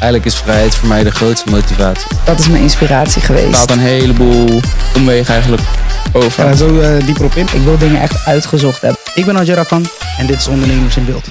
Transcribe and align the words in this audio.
Eigenlijk 0.00 0.24
is 0.24 0.36
vrijheid 0.36 0.74
voor 0.74 0.88
mij 0.88 1.04
de 1.04 1.10
grootste 1.10 1.50
motivatie. 1.50 2.06
Dat 2.24 2.38
is 2.38 2.48
mijn 2.48 2.62
inspiratie 2.62 3.14
Het 3.22 3.24
geweest. 3.24 3.56
haalt 3.56 3.70
een 3.70 3.78
heleboel 3.78 4.60
omwegen 4.96 5.32
eigenlijk 5.34 5.62
over. 6.12 6.30
Ga 6.30 6.44
daar 6.44 6.56
zo 6.56 6.80
eh, 6.80 7.04
dieper 7.06 7.24
op 7.24 7.34
in. 7.34 7.46
Ik 7.52 7.62
wil 7.64 7.78
dingen 7.78 8.00
echt 8.00 8.26
uitgezocht 8.26 8.80
hebben. 8.80 9.00
Ik 9.14 9.24
ben 9.24 9.36
Adjara 9.36 9.62
Khan 9.64 9.86
en 10.18 10.26
dit 10.26 10.36
is 10.36 10.48
Ondernemers 10.48 10.96
in 10.96 11.04
Beeld. 11.04 11.24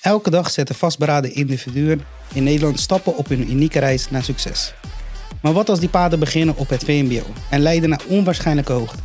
Elke 0.00 0.30
dag 0.30 0.50
zetten 0.50 0.74
vastberaden 0.74 1.34
individuen 1.34 2.04
in 2.32 2.42
Nederland 2.42 2.80
stappen 2.80 3.16
op 3.16 3.28
hun 3.28 3.50
unieke 3.50 3.78
reis 3.78 4.10
naar 4.10 4.24
succes. 4.24 4.74
Maar 5.40 5.52
wat 5.52 5.68
als 5.68 5.80
die 5.80 5.88
paden 5.88 6.18
beginnen 6.18 6.56
op 6.56 6.68
het 6.68 6.84
VMBO 6.84 7.26
en 7.50 7.60
leiden 7.60 7.88
naar 7.88 8.00
onwaarschijnlijke 8.06 8.72
hoogte? 8.72 8.98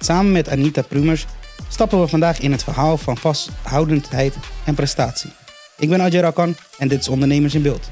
Samen 0.00 0.32
met 0.32 0.48
Anita 0.48 0.82
Prumers 0.82 1.26
stappen 1.68 2.00
we 2.00 2.08
vandaag 2.08 2.38
in 2.40 2.52
het 2.52 2.64
verhaal 2.64 2.98
van 2.98 3.16
vasthoudendheid 3.16 4.34
en 4.64 4.74
prestatie. 4.74 5.30
Ik 5.78 5.88
ben 5.88 6.00
Adjara 6.00 6.30
Khan 6.30 6.54
en 6.78 6.88
dit 6.88 7.00
is 7.00 7.08
Ondernemers 7.08 7.54
in 7.54 7.62
Beeld. 7.62 7.90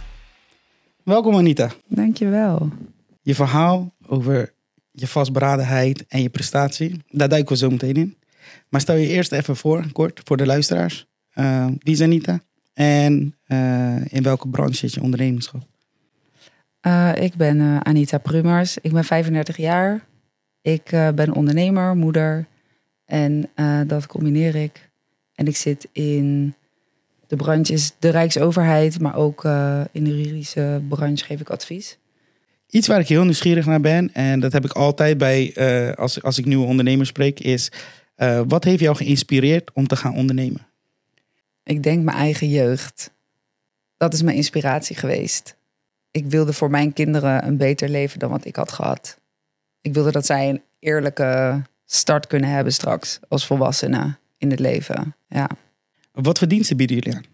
Welkom 1.03 1.37
Anita. 1.37 1.71
Dankjewel. 1.87 2.69
Je 3.23 3.35
verhaal 3.35 3.95
over 4.07 4.53
je 4.91 5.07
vastberadenheid 5.07 6.07
en 6.07 6.23
je 6.23 6.29
prestatie, 6.29 7.03
daar 7.11 7.29
duiken 7.29 7.53
we 7.53 7.59
zo 7.59 7.71
meteen 7.71 7.95
in. 7.95 8.17
Maar 8.69 8.81
stel 8.81 8.97
je 8.97 9.09
eerst 9.09 9.33
even 9.33 9.57
voor, 9.57 9.93
kort, 9.93 10.21
voor 10.25 10.37
de 10.37 10.47
luisteraars. 10.47 11.07
Eh, 11.33 11.67
wie 11.79 11.95
is 11.95 12.01
Anita? 12.01 12.41
En 12.73 13.37
eh, 13.45 14.13
in 14.13 14.23
welke 14.23 14.49
branche 14.49 14.77
zit 14.77 14.95
je 14.95 15.03
ondernemerschap? 15.03 15.63
Eh, 16.81 17.13
ik 17.15 17.35
ben 17.35 17.85
Anita 17.85 18.19
Prumers. 18.19 18.79
Ik 18.79 18.93
ben 18.93 19.05
35 19.05 19.57
jaar. 19.57 20.05
Ik 20.63 20.85
ben 21.15 21.33
ondernemer, 21.33 21.97
moeder. 21.97 22.47
En 23.05 23.51
dat 23.87 24.07
combineer 24.07 24.55
ik. 24.55 24.91
En 25.35 25.47
ik 25.47 25.57
zit 25.57 25.89
in 25.93 26.55
de 27.27 27.37
branches, 27.37 27.93
de 27.99 28.09
Rijksoverheid, 28.09 29.01
maar 29.01 29.17
ook 29.17 29.45
eh, 29.45 29.81
in 29.93 30.05
de 30.05 30.17
juridische 30.17 30.83
branche 30.89 31.25
geef 31.25 31.41
ik 31.41 31.51
advies. 31.51 31.99
Iets 32.71 32.87
waar 32.87 33.01
ik 33.01 33.09
heel 33.09 33.25
nieuwsgierig 33.25 33.67
naar 33.67 33.81
ben, 33.81 34.11
en 34.15 34.41
dat 34.41 34.53
heb 34.53 34.65
ik 34.65 34.73
altijd 34.73 35.19
bij 35.19 35.53
eh, 35.55 35.97
als, 35.97 36.23
als 36.23 36.39
ik 36.39 36.45
nieuwe 36.45 36.67
ondernemers 36.67 37.09
spreek, 37.09 37.41
is 37.41 37.73
eh, 38.15 38.41
wat 38.49 38.65
heeft 38.65 38.81
jou 38.81 38.97
geïnspireerd 38.97 39.71
om 39.73 39.87
te 39.87 39.97
gaan 39.97 40.15
ondernemen? 40.15 40.67
Ik 41.63 41.83
denk 41.83 42.05
mijn 42.05 42.17
eigen 42.17 42.49
jeugd. 42.49 43.13
Dat 43.97 44.15
is 44.15 44.23
mijn 44.23 44.37
inspiratie 44.37 44.97
geweest. 44.97 45.57
Ik 46.11 46.27
wilde 46.27 46.53
voor 46.53 46.71
mijn 46.71 46.93
kinderen 46.93 47.47
een 47.47 47.57
beter 47.57 47.89
leven 47.89 48.19
dan 48.19 48.31
wat 48.31 48.45
ik 48.45 48.57
had 48.57 48.73
gehad. 48.73 49.19
Ik 49.81 49.95
wilde 49.95 50.11
dat 50.11 50.27
zij 50.27 50.49
een 50.49 50.63
eerlijke 50.79 51.63
start 51.85 52.27
kunnen 52.27 52.51
hebben 52.51 52.73
straks 52.73 53.21
als 53.29 53.47
volwassenen 53.47 54.19
in 54.39 54.51
het 54.51 54.61
leven. 54.61 55.15
Ja. 55.29 55.49
Wat 56.15 56.39
voor 56.39 56.49
diensten 56.49 56.77
bieden 56.77 56.97
jullie 56.97 57.15
aan? 57.15 57.25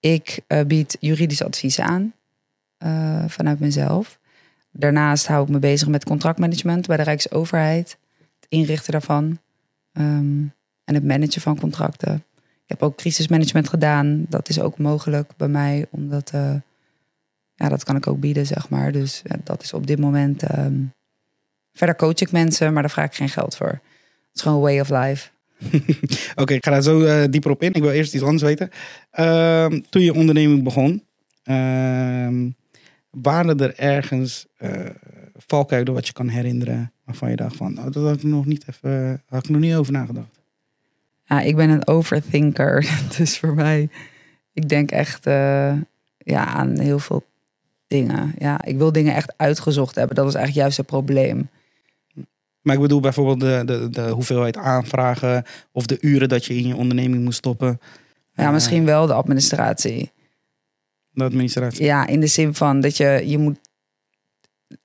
Ik 0.00 0.40
eh, 0.46 0.64
bied 0.66 0.96
juridisch 1.00 1.42
advies 1.42 1.80
aan 1.80 2.14
eh, 2.76 3.24
vanuit 3.26 3.60
mezelf. 3.60 4.18
Daarnaast 4.70 5.26
hou 5.26 5.42
ik 5.42 5.48
me 5.48 5.58
bezig 5.58 5.88
met 5.88 6.04
contractmanagement 6.04 6.86
bij 6.86 6.96
de 6.96 7.02
Rijksoverheid. 7.02 7.98
Het 8.40 8.46
inrichten 8.48 8.92
daarvan. 8.92 9.38
ehm, 9.92 10.42
en 10.84 10.94
het 10.94 11.04
managen 11.04 11.40
van 11.40 11.58
contracten. 11.58 12.14
Ik 12.36 12.68
heb 12.74 12.82
ook 12.82 12.96
crisismanagement 12.96 13.68
gedaan. 13.68 14.24
Dat 14.28 14.48
is 14.48 14.60
ook 14.60 14.78
mogelijk 14.78 15.30
bij 15.36 15.48
mij. 15.48 15.86
Omdat, 15.90 16.30
eh, 16.30 16.54
ja, 17.54 17.68
dat 17.68 17.84
kan 17.84 17.96
ik 17.96 18.06
ook 18.06 18.20
bieden, 18.20 18.46
zeg 18.46 18.68
maar. 18.68 18.92
Dus 18.92 19.22
dat 19.44 19.62
is 19.62 19.72
op 19.72 19.86
dit 19.86 19.98
moment... 19.98 20.42
ehm, 20.42 20.82
verder 21.72 21.96
coach 21.96 22.20
ik 22.20 22.32
mensen, 22.32 22.72
maar 22.72 22.82
daar 22.82 22.90
vraag 22.90 23.06
ik 23.06 23.14
geen 23.14 23.28
geld 23.28 23.56
voor. 23.56 23.68
Het 23.68 23.80
is 24.32 24.42
gewoon 24.42 24.60
way 24.60 24.80
of 24.80 24.88
life. 24.88 25.28
Oké, 26.42 26.54
ik 26.54 26.64
ga 26.64 26.70
daar 26.70 26.82
zo 26.82 27.02
eh, 27.02 27.24
dieper 27.30 27.50
op 27.50 27.62
in. 27.62 27.72
Ik 27.72 27.82
wil 27.82 27.90
eerst 27.90 28.14
iets 28.14 28.22
anders 28.22 28.42
weten. 28.42 28.70
Ehm, 29.10 29.80
toen 29.90 30.02
je 30.02 30.14
onderneming 30.14 30.62
begon, 30.62 31.02
ehm, 31.42 32.48
waren 33.10 33.58
er 33.58 33.74
ergens 33.76 34.46
eh 34.56 34.86
valkuilen 35.48 35.94
wat 35.94 36.06
je 36.06 36.12
kan 36.12 36.28
herinneren 36.28 36.92
waarvan 37.04 37.30
je 37.30 37.36
dacht 37.36 37.56
van, 37.56 37.78
oh, 37.78 37.84
dat 37.84 37.94
had 37.94 38.16
ik 38.16 38.22
nog 38.22 38.46
niet 38.46 38.64
even, 38.68 39.22
had 39.26 39.44
ik 39.44 39.50
nog 39.50 39.60
niet 39.60 39.74
over 39.74 39.92
nagedacht. 39.92 40.40
Ja, 41.24 41.40
ik 41.40 41.56
ben 41.56 41.70
een 41.70 41.86
overthinker. 41.86 42.90
Dus 43.16 43.38
voor 43.38 43.54
mij, 43.54 43.88
ik 44.52 44.68
denk 44.68 44.90
echt 44.90 45.26
eh, 45.26 45.72
ja, 46.18 46.46
aan 46.46 46.78
heel 46.78 46.98
veel 46.98 47.24
dingen. 47.86 48.34
Ja, 48.38 48.64
ik 48.64 48.76
wil 48.76 48.92
dingen 48.92 49.14
echt 49.14 49.34
uitgezocht 49.36 49.94
hebben. 49.94 50.16
Dat 50.16 50.26
is 50.26 50.34
eigenlijk 50.34 50.64
juist 50.64 50.76
het 50.76 50.86
probleem. 50.86 51.48
Maar 52.62 52.74
ik 52.74 52.80
bedoel 52.80 53.00
bijvoorbeeld 53.00 53.40
de, 53.40 53.62
de, 53.66 53.90
de 53.90 54.08
hoeveelheid 54.08 54.56
aanvragen 54.56 55.44
of 55.72 55.86
de 55.86 55.98
uren 56.00 56.28
dat 56.28 56.44
je 56.44 56.54
in 56.56 56.66
je 56.66 56.76
onderneming 56.76 57.24
moest 57.24 57.38
stoppen. 57.38 57.80
Ja, 58.32 58.44
Eh, 58.46 58.52
misschien 58.52 58.84
wel 58.84 59.06
de 59.06 59.12
administratie. 59.12 60.12
De 61.10 61.24
administratie. 61.24 61.84
Ja, 61.84 62.06
in 62.06 62.20
de 62.20 62.26
zin 62.26 62.54
van 62.54 62.80
dat 62.80 62.96
je, 62.96 63.22
je 63.26 63.38
moet, 63.38 63.58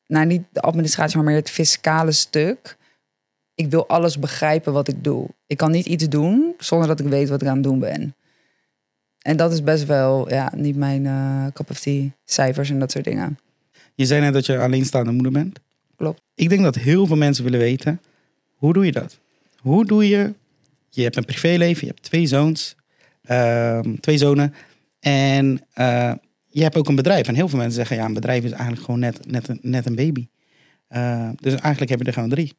nou 0.07 0.25
niet 0.25 0.43
de 0.51 0.61
administratie, 0.61 1.15
maar 1.17 1.25
meer 1.25 1.35
het 1.35 1.49
fiscale 1.49 2.11
stuk. 2.11 2.77
Ik 3.55 3.69
wil 3.69 3.87
alles 3.87 4.19
begrijpen 4.19 4.73
wat 4.73 4.87
ik 4.87 5.03
doe. 5.03 5.29
Ik 5.47 5.57
kan 5.57 5.71
niet 5.71 5.85
iets 5.85 6.09
doen 6.09 6.53
zonder 6.57 6.87
dat 6.87 6.99
ik 6.99 7.05
weet 7.07 7.29
wat 7.29 7.41
ik 7.41 7.47
aan 7.47 7.53
het 7.53 7.63
doen 7.63 7.79
ben. 7.79 8.15
En 9.21 9.37
dat 9.37 9.51
is 9.51 9.63
best 9.63 9.85
wel 9.85 10.29
ja, 10.29 10.51
niet 10.55 10.75
mijn 10.75 11.05
eh 11.05 11.45
cup 11.53 11.69
of 11.69 11.79
tea. 11.79 12.09
Cijfers 12.25 12.69
en 12.69 12.79
dat 12.79 12.91
soort 12.91 13.05
dingen. 13.05 13.39
Je 13.95 14.05
zei 14.05 14.21
net 14.21 14.33
dat 14.33 14.45
je 14.45 14.57
alleenstaande 14.59 15.11
moeder 15.11 15.31
bent. 15.31 15.59
Klopt. 15.95 16.21
Ik 16.35 16.49
denk 16.49 16.61
dat 16.61 16.75
heel 16.75 17.05
veel 17.05 17.15
mensen 17.15 17.43
willen 17.43 17.59
weten, 17.59 18.01
hoe 18.55 18.73
doe 18.73 18.85
je 18.85 18.91
dat? 18.91 19.19
Hoe 19.59 19.85
doe 19.85 20.07
je, 20.07 20.33
je 20.89 21.03
hebt 21.03 21.15
een 21.15 21.25
privéleven, 21.25 21.81
je 21.81 21.91
hebt 21.93 22.03
twee 22.03 22.27
zoons, 22.27 22.75
ehm, 23.23 23.95
twee 23.95 24.17
zonen 24.17 24.53
en 24.99 25.61
eh, 25.73 26.13
je 26.49 26.61
hebt 26.61 26.77
ook 26.77 26.87
een 26.87 26.95
bedrijf. 26.95 27.27
En 27.27 27.35
heel 27.35 27.49
veel 27.49 27.57
mensen 27.57 27.75
zeggen, 27.75 27.97
ja, 27.97 28.05
een 28.05 28.13
bedrijf 28.13 28.43
is 28.43 28.51
eigenlijk 28.51 28.81
gewoon 28.83 28.99
net, 28.99 29.27
net, 29.27 29.47
een, 29.47 29.59
net 29.61 29.85
een 29.85 29.95
baby. 29.95 30.27
Eh, 30.87 31.29
dus 31.39 31.53
eigenlijk 31.53 31.89
heb 31.89 31.99
je 31.99 32.05
er 32.05 32.13
gewoon 32.13 32.29
drie. 32.29 32.53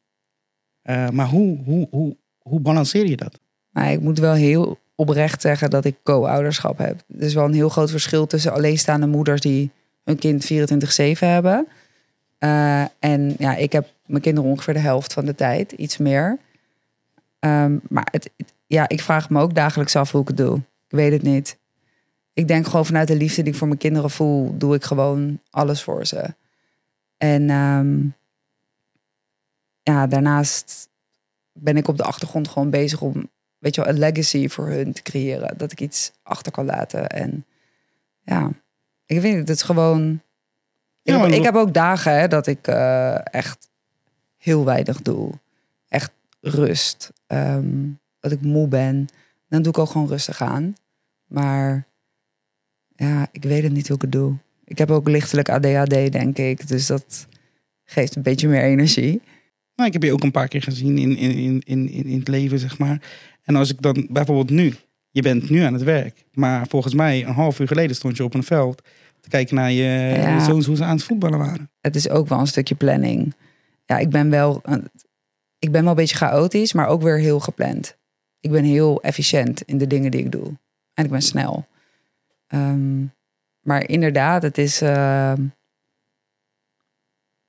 Eh, 0.81 1.09
maar 1.09 1.27
hoe, 1.27 1.57
hoe, 1.63 1.87
hoe, 1.89 2.17
hoe 2.39 2.59
balanceer 2.59 3.07
je 3.07 3.15
dat? 3.15 3.39
Maar 3.69 3.91
ik 3.91 3.99
moet 3.99 4.19
wel 4.19 4.33
heel 4.33 4.79
oprecht 4.95 5.41
zeggen 5.41 5.69
dat 5.69 5.85
ik 5.85 5.95
co-ouderschap 6.03 6.77
heb. 6.77 7.03
Er 7.17 7.21
is 7.21 7.33
wel 7.33 7.45
een 7.45 7.53
heel 7.53 7.69
groot 7.69 7.91
verschil 7.91 8.27
tussen 8.27 8.53
alleenstaande 8.53 9.07
moeders 9.07 9.41
die 9.41 9.71
hun 10.03 10.17
kind 10.17 10.51
24-7 10.53 11.19
hebben. 11.19 11.67
Eh, 12.37 12.85
en 12.99 13.35
ja, 13.37 13.55
ik 13.55 13.71
heb 13.71 13.87
mijn 14.05 14.21
kinderen 14.21 14.49
ongeveer 14.49 14.73
de 14.73 14.79
helft 14.79 15.13
van 15.13 15.25
de 15.25 15.35
tijd, 15.35 15.71
iets 15.71 15.97
meer. 15.97 16.39
Ehm, 17.39 17.77
maar 17.89 18.07
het, 18.11 18.29
ja, 18.67 18.89
ik 18.89 19.01
vraag 19.01 19.29
me 19.29 19.41
ook 19.41 19.55
dagelijks 19.55 19.95
af 19.95 20.11
hoe 20.11 20.21
ik 20.21 20.27
het 20.27 20.37
doe. 20.37 20.57
Ik 20.57 20.95
weet 20.95 21.11
het 21.11 21.21
niet. 21.21 21.57
Ik 22.33 22.47
denk 22.47 22.65
gewoon 22.65 22.85
vanuit 22.85 23.07
de 23.07 23.15
liefde 23.15 23.41
die 23.43 23.51
ik 23.51 23.57
voor 23.57 23.67
mijn 23.67 23.79
kinderen 23.79 24.09
voel, 24.09 24.57
doe 24.57 24.75
ik 24.75 24.83
gewoon 24.83 25.39
alles 25.49 25.83
voor 25.83 26.05
ze. 26.05 26.35
En 27.17 27.49
ehm, 27.49 28.07
ja, 29.83 30.07
daarnaast 30.07 30.89
ben 31.51 31.77
ik 31.77 31.87
op 31.87 31.97
de 31.97 32.03
achtergrond 32.03 32.47
gewoon 32.47 32.69
bezig 32.69 33.01
om, 33.01 33.29
weet 33.57 33.75
je 33.75 33.81
wel, 33.81 33.89
een 33.89 33.99
legacy 33.99 34.49
voor 34.49 34.67
hun 34.67 34.93
te 34.93 35.01
creëren. 35.01 35.57
Dat 35.57 35.71
ik 35.71 35.81
iets 35.81 36.11
achter 36.23 36.51
kan 36.51 36.65
laten. 36.65 37.09
En 37.09 37.45
ja, 38.21 38.51
ik 39.05 39.21
weet 39.21 39.35
het, 39.35 39.47
het 39.47 39.57
is 39.57 39.63
gewoon... 39.63 40.21
Ik, 41.05 41.13
Ja, 41.13 41.17
maar- 41.19 41.29
ik 41.29 41.43
heb 41.43 41.55
ook 41.55 41.73
dagen 41.73 42.19
hè, 42.19 42.27
dat 42.27 42.47
ik 42.47 42.67
eh, 42.67 43.33
echt 43.33 43.69
heel 44.37 44.65
weinig 44.65 45.01
doe. 45.01 45.31
Echt 45.87 46.11
rust. 46.41 47.11
Ehm, 47.27 47.87
dat 48.19 48.31
ik 48.31 48.41
moe 48.41 48.67
ben. 48.67 49.07
Dan 49.49 49.61
doe 49.61 49.71
ik 49.71 49.77
ook 49.79 49.89
gewoon 49.89 50.07
rustig 50.07 50.41
aan. 50.41 50.75
Maar 51.27 51.87
ja, 52.95 53.27
ik 53.31 53.43
weet 53.43 53.63
het 53.63 53.71
niet 53.71 53.87
hoe 53.87 53.95
ik 53.95 54.01
het 54.01 54.11
doe. 54.11 54.33
Ik 54.63 54.77
heb 54.77 54.91
ook 54.91 55.07
lichtelijk 55.07 55.49
ADHD, 55.49 56.11
denk 56.11 56.37
ik. 56.37 56.67
Dus 56.67 56.85
dat 56.85 57.27
geeft 57.83 58.15
een 58.15 58.21
beetje 58.21 58.47
meer 58.47 58.63
energie. 58.63 59.21
Nou, 59.75 59.87
ik 59.87 59.93
heb 59.93 60.03
je 60.03 60.13
ook 60.13 60.23
een 60.23 60.31
paar 60.31 60.47
keer 60.47 60.61
gezien 60.61 60.97
in, 60.97 61.17
in, 61.17 61.31
in, 61.31 61.61
in, 61.65 61.89
in 61.89 62.05
in 62.05 62.19
het 62.19 62.27
leven, 62.27 62.59
zeg 62.59 62.77
maar. 62.77 63.01
En 63.43 63.55
als 63.55 63.71
ik 63.71 63.81
dan 63.81 64.07
bijvoorbeeld 64.09 64.49
nu, 64.49 64.73
je 65.09 65.21
bent 65.21 65.49
nu 65.49 65.59
aan 65.59 65.73
het 65.73 65.83
werk, 65.83 66.23
maar 66.33 66.67
volgens 66.67 66.93
mij 66.93 67.25
een 67.25 67.33
half 67.33 67.59
uur 67.59 67.67
geleden 67.67 67.95
stond 67.95 68.17
je 68.17 68.23
op 68.23 68.33
een 68.33 68.43
veld 68.43 68.81
te 69.25 69.31
kijken 69.31 69.55
naar 69.55 69.71
je, 69.71 69.83
Ja. 70.17 70.43
zoons 70.43 70.65
hoe 70.65 70.75
ze 70.75 70.83
aan 70.83 70.95
het 70.95 71.03
voetballen 71.03 71.39
waren. 71.39 71.69
het 71.81 71.95
is 71.95 72.09
ook 72.09 72.27
wel 72.27 72.39
een 72.39 72.47
stukje 72.47 72.75
planning. 72.75 73.33
Ja, 73.85 73.97
ik 73.97 74.09
ben 74.09 74.29
wel, 74.29 74.59
een- 74.63 74.89
ik 75.59 75.71
ben 75.71 75.81
wel 75.81 75.89
een 75.89 75.95
beetje 75.97 76.15
chaotisch, 76.15 76.73
maar 76.73 76.87
ook 76.87 77.01
weer 77.01 77.17
heel 77.19 77.39
gepland. 77.39 77.97
Ik 78.39 78.51
ben 78.51 78.63
heel 78.63 79.01
efficiënt 79.01 79.61
in 79.61 79.77
de 79.77 79.87
dingen 79.87 80.11
die 80.11 80.19
ik 80.19 80.31
doe. 80.31 80.53
En 80.93 81.05
ik 81.05 81.11
ben 81.11 81.21
snel. 81.21 81.65
Ehm, 82.47 83.03
maar 83.61 83.87
inderdaad, 83.89 84.41
het 84.41 84.57
is 84.57 84.81
ehm, 84.81 85.41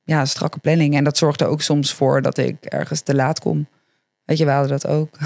ja, 0.03 0.25
strakke 0.25 0.59
planning. 0.59 0.95
En 0.95 1.05
dat 1.05 1.17
zorgt 1.17 1.41
er 1.41 1.47
ook 1.47 1.63
soms 1.63 1.93
voor 1.95 2.23
dat 2.23 2.39
ik 2.39 2.65
ergens 2.65 3.01
te 3.01 3.15
laat 3.15 3.41
kom. 3.41 3.67
Weet 4.25 4.39
je, 4.39 4.45
we 4.45 4.51
hadden 4.51 4.71
dat 4.71 4.87
ook. 4.87 5.19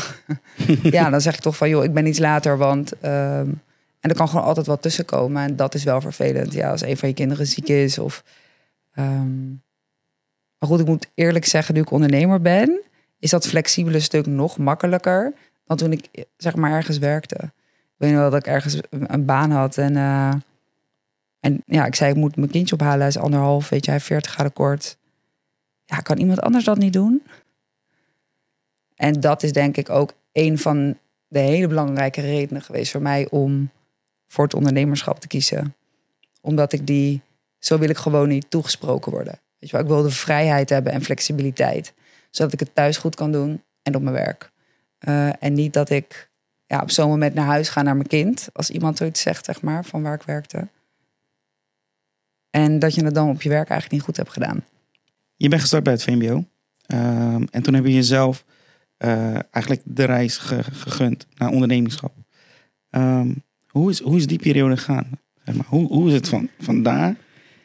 ja, 0.97 1.11
dan 1.11 1.20
zeg 1.20 1.35
ik 1.35 1.41
toch 1.41 1.56
van, 1.56 1.69
joh, 1.69 1.85
ik 1.85 1.93
ben 1.94 2.06
iets 2.06 2.19
later, 2.19 2.56
want... 2.58 2.99
ehm, 3.00 3.50
en 4.00 4.11
er 4.11 4.17
kan 4.17 4.29
gewoon 4.29 4.44
altijd 4.44 4.67
wat 4.67 4.82
tussen 4.82 5.05
komen. 5.05 5.43
En 5.43 5.56
dat 5.56 5.75
is 5.75 5.85
wel 5.85 6.00
vervelend. 6.00 6.52
Ja, 6.52 6.70
als 6.70 6.82
een 6.82 6.97
van 6.97 7.08
je 7.08 7.14
kinderen 7.14 7.47
ziek 7.47 7.69
is 7.69 7.99
of... 7.99 8.25
ehm, 8.93 9.49
maar 10.58 10.69
goed, 10.69 10.81
ik 10.81 10.87
moet 10.87 11.06
eerlijk 11.14 11.44
zeggen, 11.44 11.75
nu 11.75 11.81
ik 11.81 11.91
ondernemer 11.91 12.41
ben... 12.41 12.81
is 13.19 13.31
dat 13.31 13.47
flexibele 13.47 14.00
stuk 14.00 14.26
nog 14.26 14.58
makkelijker... 14.58 15.35
dan 15.64 15.76
toen 15.76 15.93
ik 15.93 16.08
zeg 16.37 16.55
maar 16.56 16.73
ergens 16.73 16.99
werkte. 16.99 17.37
Ik 17.37 17.97
weet 17.97 18.12
wel 18.12 18.31
dat 18.31 18.41
ik 18.41 18.52
ergens 18.52 18.79
een 18.91 19.25
baan 19.25 19.50
had 19.50 19.79
en... 19.79 19.97
eh, 19.97 20.32
En 21.41 21.62
ja, 21.67 21.87
ik 21.87 21.94
zei, 21.94 22.11
ik 22.11 22.17
moet 22.17 22.37
mijn 22.37 22.50
kindje 22.50 22.75
ophalen. 22.75 22.99
Hij 22.99 23.08
is 23.08 23.19
anderhalf, 23.19 23.69
weet 23.69 23.85
je, 23.85 23.91
hij 23.91 23.94
heeft 23.94 24.06
40 24.06 24.32
graden 24.32 24.52
kort. 24.52 24.97
Ja, 25.85 25.97
kan 25.97 26.19
iemand 26.19 26.41
anders 26.41 26.64
dat 26.64 26.79
niet 26.79 26.93
doen? 26.93 27.23
En 28.94 29.20
dat 29.20 29.43
is 29.43 29.52
denk 29.52 29.76
ik 29.76 29.88
ook 29.88 30.12
een 30.32 30.58
van 30.58 30.99
de 31.29 31.38
hele 31.38 31.67
belangrijke 31.67 32.20
redenen 32.20 32.62
geweest 32.62 32.91
voor 32.93 33.02
mij 33.02 33.29
om 33.31 33.70
voor 34.31 34.44
het 34.44 34.55
ondernemerschap 34.55 35.21
te 35.21 35.27
kiezen. 35.27 35.75
Omdat 36.41 36.73
ik 36.73 36.87
die, 36.87 37.23
zo 37.59 37.79
wil 37.79 37.88
ik 37.88 37.97
gewoon 37.97 38.29
niet 38.29 38.50
toegesproken 38.50 39.12
worden. 39.12 39.38
Weet 39.59 39.71
je 39.71 39.77
wel, 39.77 39.81
ik 39.81 39.93
wil 39.93 40.03
de 40.03 40.11
vrijheid 40.11 40.69
hebben 40.69 40.93
en 40.93 41.03
flexibiliteit. 41.03 41.93
Zodat 42.31 42.53
ik 42.53 42.61
het 42.61 42.75
thuis 42.75 42.97
goed 42.97 43.15
kan 43.15 43.32
doen 43.32 43.62
en 43.82 43.94
op 43.94 44.03
mijn 44.03 44.15
werk. 44.15 44.50
Uh, 45.09 45.43
en 45.43 45.53
niet 45.53 45.73
dat 45.73 45.91
ik 45.91 46.31
ja, 46.67 46.81
op 46.81 46.91
zo'n 46.91 47.09
moment 47.09 47.35
naar 47.35 47.47
huis 47.47 47.69
ga 47.69 47.82
naar 47.82 47.97
mijn 47.97 48.09
kind. 48.09 48.49
Als 48.53 48.71
iemand 48.71 48.97
zoiets 48.97 49.21
zegt, 49.21 49.44
zeg 49.44 49.62
maar, 49.62 49.85
van 49.85 50.03
waar 50.03 50.15
ik 50.15 50.23
werkte. 50.23 50.69
En 52.50 52.79
dat 52.79 52.94
je 52.94 53.05
het 53.05 53.15
dan 53.15 53.29
op 53.29 53.43
je 53.43 53.49
werk 53.49 53.69
eigenlijk 53.69 53.93
niet 53.93 54.03
goed 54.03 54.17
hebt 54.17 54.33
gedaan. 54.33 54.65
Je 55.37 55.49
bent 55.49 55.61
gestart 55.61 55.85
bij 55.85 55.93
het 55.93 56.03
VMBO. 56.03 56.44
Um, 56.87 57.49
en 57.50 57.62
toen 57.62 57.75
heb 57.75 57.85
je 57.85 57.93
jezelf 57.93 58.44
uh, 58.99 59.35
eigenlijk 59.50 59.83
de 59.85 60.05
reis 60.05 60.37
ge 60.37 60.62
gegund 60.62 61.26
naar 61.35 61.50
ondernemingschap. 61.50 62.12
Um, 62.91 63.43
hoe, 63.70 63.90
is, 63.90 64.00
hoe 64.00 64.17
is 64.17 64.26
die 64.26 64.38
periode 64.38 64.76
gegaan? 64.76 65.11
Zeg 65.44 65.55
maar, 65.55 65.67
hoe, 65.69 65.87
hoe 65.87 66.08
is 66.08 66.14
het 66.14 66.28
van, 66.28 66.49
van 66.58 66.82
daar 66.82 67.17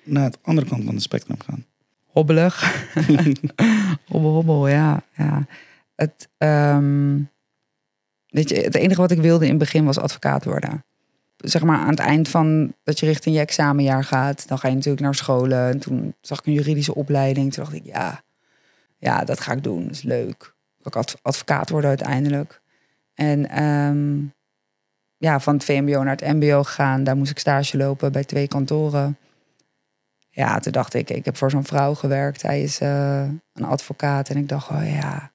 naar 0.03 0.31
de 0.31 0.37
andere 0.41 0.67
kant 0.67 0.83
van 0.83 0.93
het 0.93 1.03
spectrum 1.03 1.37
gaan? 1.45 1.65
Hobbelig. 2.05 2.85
hobbel, 4.11 4.31
hobbel, 4.31 4.67
ja. 4.67 5.03
ja. 5.15 5.47
Het, 5.95 6.29
um, 6.37 7.29
weet 8.27 8.49
je, 8.49 8.55
het 8.55 8.75
enige 8.75 9.01
wat 9.01 9.11
ik 9.11 9.21
wilde 9.21 9.43
in 9.43 9.49
het 9.49 9.59
begin 9.59 9.85
was 9.85 9.99
advocaat 9.99 10.45
worden. 10.45 10.85
Zeg 11.37 11.63
maar 11.63 11.77
aan 11.77 11.89
het 11.89 11.99
eind 11.99 12.27
van 12.27 12.73
dat 12.83 12.99
je 12.99 13.05
richting 13.05 13.35
je 13.35 13.41
examenjaar 13.41 14.03
gaat, 14.03 14.47
dan 14.47 14.59
ga 14.59 14.67
je 14.67 14.75
natuurlijk 14.75 15.03
naar 15.03 15.15
scholen. 15.15 15.69
En 15.69 15.79
toen 15.79 16.15
zag 16.21 16.39
ik 16.39 16.45
een 16.45 16.53
juridische 16.53 16.95
opleiding. 16.95 17.53
Toen 17.53 17.63
dacht 17.63 17.75
ik, 17.75 17.85
ja, 17.85 18.23
ja 18.97 19.23
dat 19.23 19.39
ga 19.39 19.51
ik 19.51 19.63
doen. 19.63 19.83
Dat 19.83 19.91
is 19.91 20.01
leuk. 20.01 20.55
Ik 20.83 20.95
advocaat 21.21 21.69
worden 21.69 21.89
uiteindelijk. 21.89 22.61
En 23.13 23.63
um, 23.63 24.33
ja, 25.25 25.39
van 25.39 25.53
het 25.53 25.63
VMBO 25.63 26.03
naar 26.03 26.15
het 26.15 26.33
MBO 26.33 26.63
gegaan. 26.63 27.03
Daar 27.03 27.17
moest 27.17 27.31
ik 27.31 27.39
stage 27.39 27.77
lopen 27.77 28.11
bij 28.11 28.23
twee 28.23 28.47
kantoren. 28.47 29.17
Ja, 30.29 30.59
toen 30.59 30.71
dacht 30.71 30.93
ik, 30.93 31.09
ik 31.09 31.25
heb 31.25 31.37
voor 31.37 31.51
zo'n 31.51 31.65
vrouw 31.65 31.93
gewerkt. 31.93 32.41
Hij 32.41 32.61
is 32.61 32.81
uh, 32.81 33.21
een 33.53 33.63
advocaat. 33.63 34.29
En 34.29 34.37
ik 34.37 34.49
dacht, 34.49 34.69
oh 34.69 34.91
ja, 34.91 35.31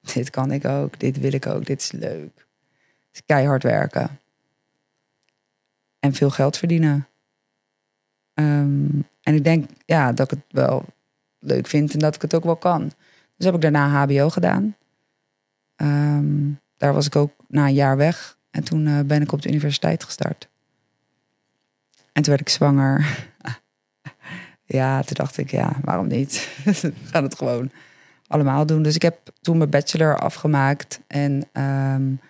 dit 0.00 0.30
kan 0.30 0.50
ik 0.50 0.64
ook. 0.64 0.98
Dit 0.98 1.18
wil 1.18 1.32
ik 1.32 1.46
ook. 1.46 1.66
Dit 1.66 1.80
is 1.80 1.92
leuk. 1.92 2.46
Dus 3.10 3.22
keihard 3.26 3.62
werken. 3.62 4.20
En 5.98 6.12
veel 6.12 6.30
geld 6.30 6.56
verdienen. 6.56 7.08
Um, 8.34 9.08
en 9.22 9.34
ik 9.34 9.44
denk 9.44 9.70
ja, 9.84 10.12
dat 10.12 10.32
ik 10.32 10.38
het 10.38 10.46
wel 10.48 10.84
leuk 11.38 11.66
vind 11.66 11.92
en 11.92 11.98
dat 11.98 12.14
ik 12.14 12.22
het 12.22 12.34
ook 12.34 12.44
wel 12.44 12.56
kan. 12.56 12.92
Dus 13.36 13.46
heb 13.46 13.54
ik 13.54 13.60
daarna 13.60 13.88
HBO 13.88 14.28
gedaan. 14.28 14.76
Um, 15.76 16.60
daar 16.76 16.94
was 16.94 17.06
ik 17.06 17.16
ook 17.16 17.32
na 17.48 17.66
een 17.66 17.74
jaar 17.74 17.96
weg. 17.96 18.35
En 18.56 18.64
toen 18.64 18.86
uh, 18.86 19.00
ben 19.00 19.22
ik 19.22 19.32
op 19.32 19.42
de 19.42 19.48
universiteit 19.48 20.04
gestart. 20.04 20.48
En 22.12 22.22
toen 22.22 22.34
werd 22.34 22.40
ik 22.40 22.48
zwanger. 22.48 23.26
ja, 24.78 25.02
toen 25.02 25.14
dacht 25.14 25.38
ik, 25.38 25.50
ja, 25.50 25.76
waarom 25.82 26.06
niet? 26.06 26.48
We 26.64 26.92
gaan 27.04 27.22
het 27.22 27.34
gewoon 27.36 27.70
allemaal 28.26 28.66
doen. 28.66 28.82
Dus 28.82 28.94
ik 28.94 29.02
heb 29.02 29.18
toen 29.40 29.58
mijn 29.58 29.70
bachelor 29.70 30.18
afgemaakt. 30.18 31.00
En 31.06 31.32
um, 31.32 32.20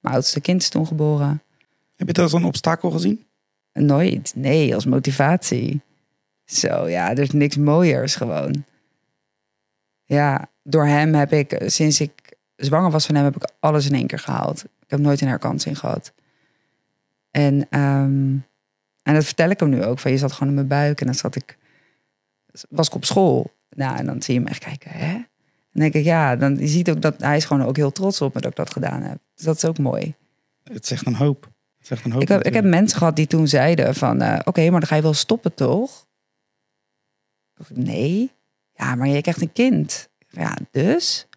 mijn 0.00 0.14
oudste 0.14 0.40
kind 0.40 0.62
is 0.62 0.68
toen 0.68 0.86
geboren. 0.86 1.42
Heb 1.96 2.06
je 2.06 2.12
dat 2.12 2.24
als 2.24 2.32
een 2.32 2.44
obstakel 2.44 2.90
gezien? 2.90 3.24
Nooit. 3.72 4.32
Nee, 4.36 4.74
als 4.74 4.84
motivatie. 4.84 5.80
Zo, 6.44 6.88
ja, 6.88 7.10
er 7.10 7.18
is 7.18 7.30
niks 7.30 7.56
mooiers 7.56 8.16
gewoon. 8.16 8.64
Ja, 10.04 10.48
door 10.62 10.86
hem 10.86 11.14
heb 11.14 11.32
ik, 11.32 11.62
sinds 11.66 12.00
ik 12.00 12.36
zwanger 12.56 12.90
was 12.90 13.06
van 13.06 13.14
hem, 13.14 13.24
heb 13.24 13.36
ik 13.36 13.50
alles 13.60 13.86
in 13.86 13.94
één 13.94 14.06
keer 14.06 14.18
gehaald. 14.18 14.64
Ik 14.84 14.90
heb 14.90 15.00
nooit 15.00 15.20
een 15.20 15.28
herkansing 15.28 15.78
gehad. 15.78 16.12
En, 17.30 17.54
um, 17.54 18.46
en 19.02 19.14
dat 19.14 19.24
vertel 19.24 19.50
ik 19.50 19.60
hem 19.60 19.68
nu 19.68 19.84
ook. 19.84 19.98
Van 19.98 20.10
je 20.10 20.18
zat 20.18 20.32
gewoon 20.32 20.48
in 20.48 20.54
mijn 20.54 20.68
buik 20.68 21.00
en 21.00 21.06
dan 21.06 21.14
zat 21.14 21.36
ik, 21.36 21.58
was 22.68 22.86
ik 22.86 22.94
op 22.94 23.04
school. 23.04 23.52
Nou, 23.68 23.96
en 23.96 24.06
dan 24.06 24.22
zie 24.22 24.34
je 24.34 24.40
hem 24.40 24.48
echt 24.48 24.64
kijken, 24.64 24.90
hè? 24.90 25.14
En 25.14 25.80
dan 25.80 25.82
denk 25.82 25.94
ik, 25.94 26.04
ja, 26.04 26.36
dan, 26.36 26.56
je 26.56 26.66
ziet 26.66 26.90
ook 26.90 27.02
dat 27.02 27.20
hij 27.20 27.36
is 27.36 27.44
gewoon 27.44 27.66
ook 27.66 27.76
heel 27.76 27.92
trots 27.92 28.20
op 28.20 28.34
me 28.34 28.40
dat 28.40 28.50
ik 28.50 28.56
dat 28.56 28.72
gedaan 28.72 29.02
heb. 29.02 29.18
Dus 29.34 29.44
dat 29.44 29.56
is 29.56 29.64
ook 29.64 29.78
mooi. 29.78 30.14
Het 30.62 30.86
zegt 30.86 31.06
een 31.06 31.14
hoop. 31.14 31.50
Het 31.78 31.86
zegt 31.86 32.04
een 32.04 32.12
hoop 32.12 32.22
ik, 32.22 32.28
heb, 32.28 32.42
ik 32.42 32.54
heb 32.54 32.64
mensen 32.64 32.98
gehad 32.98 33.16
die 33.16 33.26
toen 33.26 33.48
zeiden 33.48 33.94
van, 33.94 34.22
uh, 34.22 34.34
oké, 34.38 34.48
okay, 34.48 34.68
maar 34.68 34.80
dan 34.80 34.88
ga 34.88 34.96
je 34.96 35.02
wel 35.02 35.14
stoppen, 35.14 35.54
toch? 35.54 36.06
Nee. 37.68 38.32
Ja, 38.72 38.94
maar 38.94 39.08
je 39.08 39.20
krijgt 39.20 39.40
een 39.40 39.52
kind. 39.52 40.08
Ja, 40.28 40.56
dus? 40.70 41.28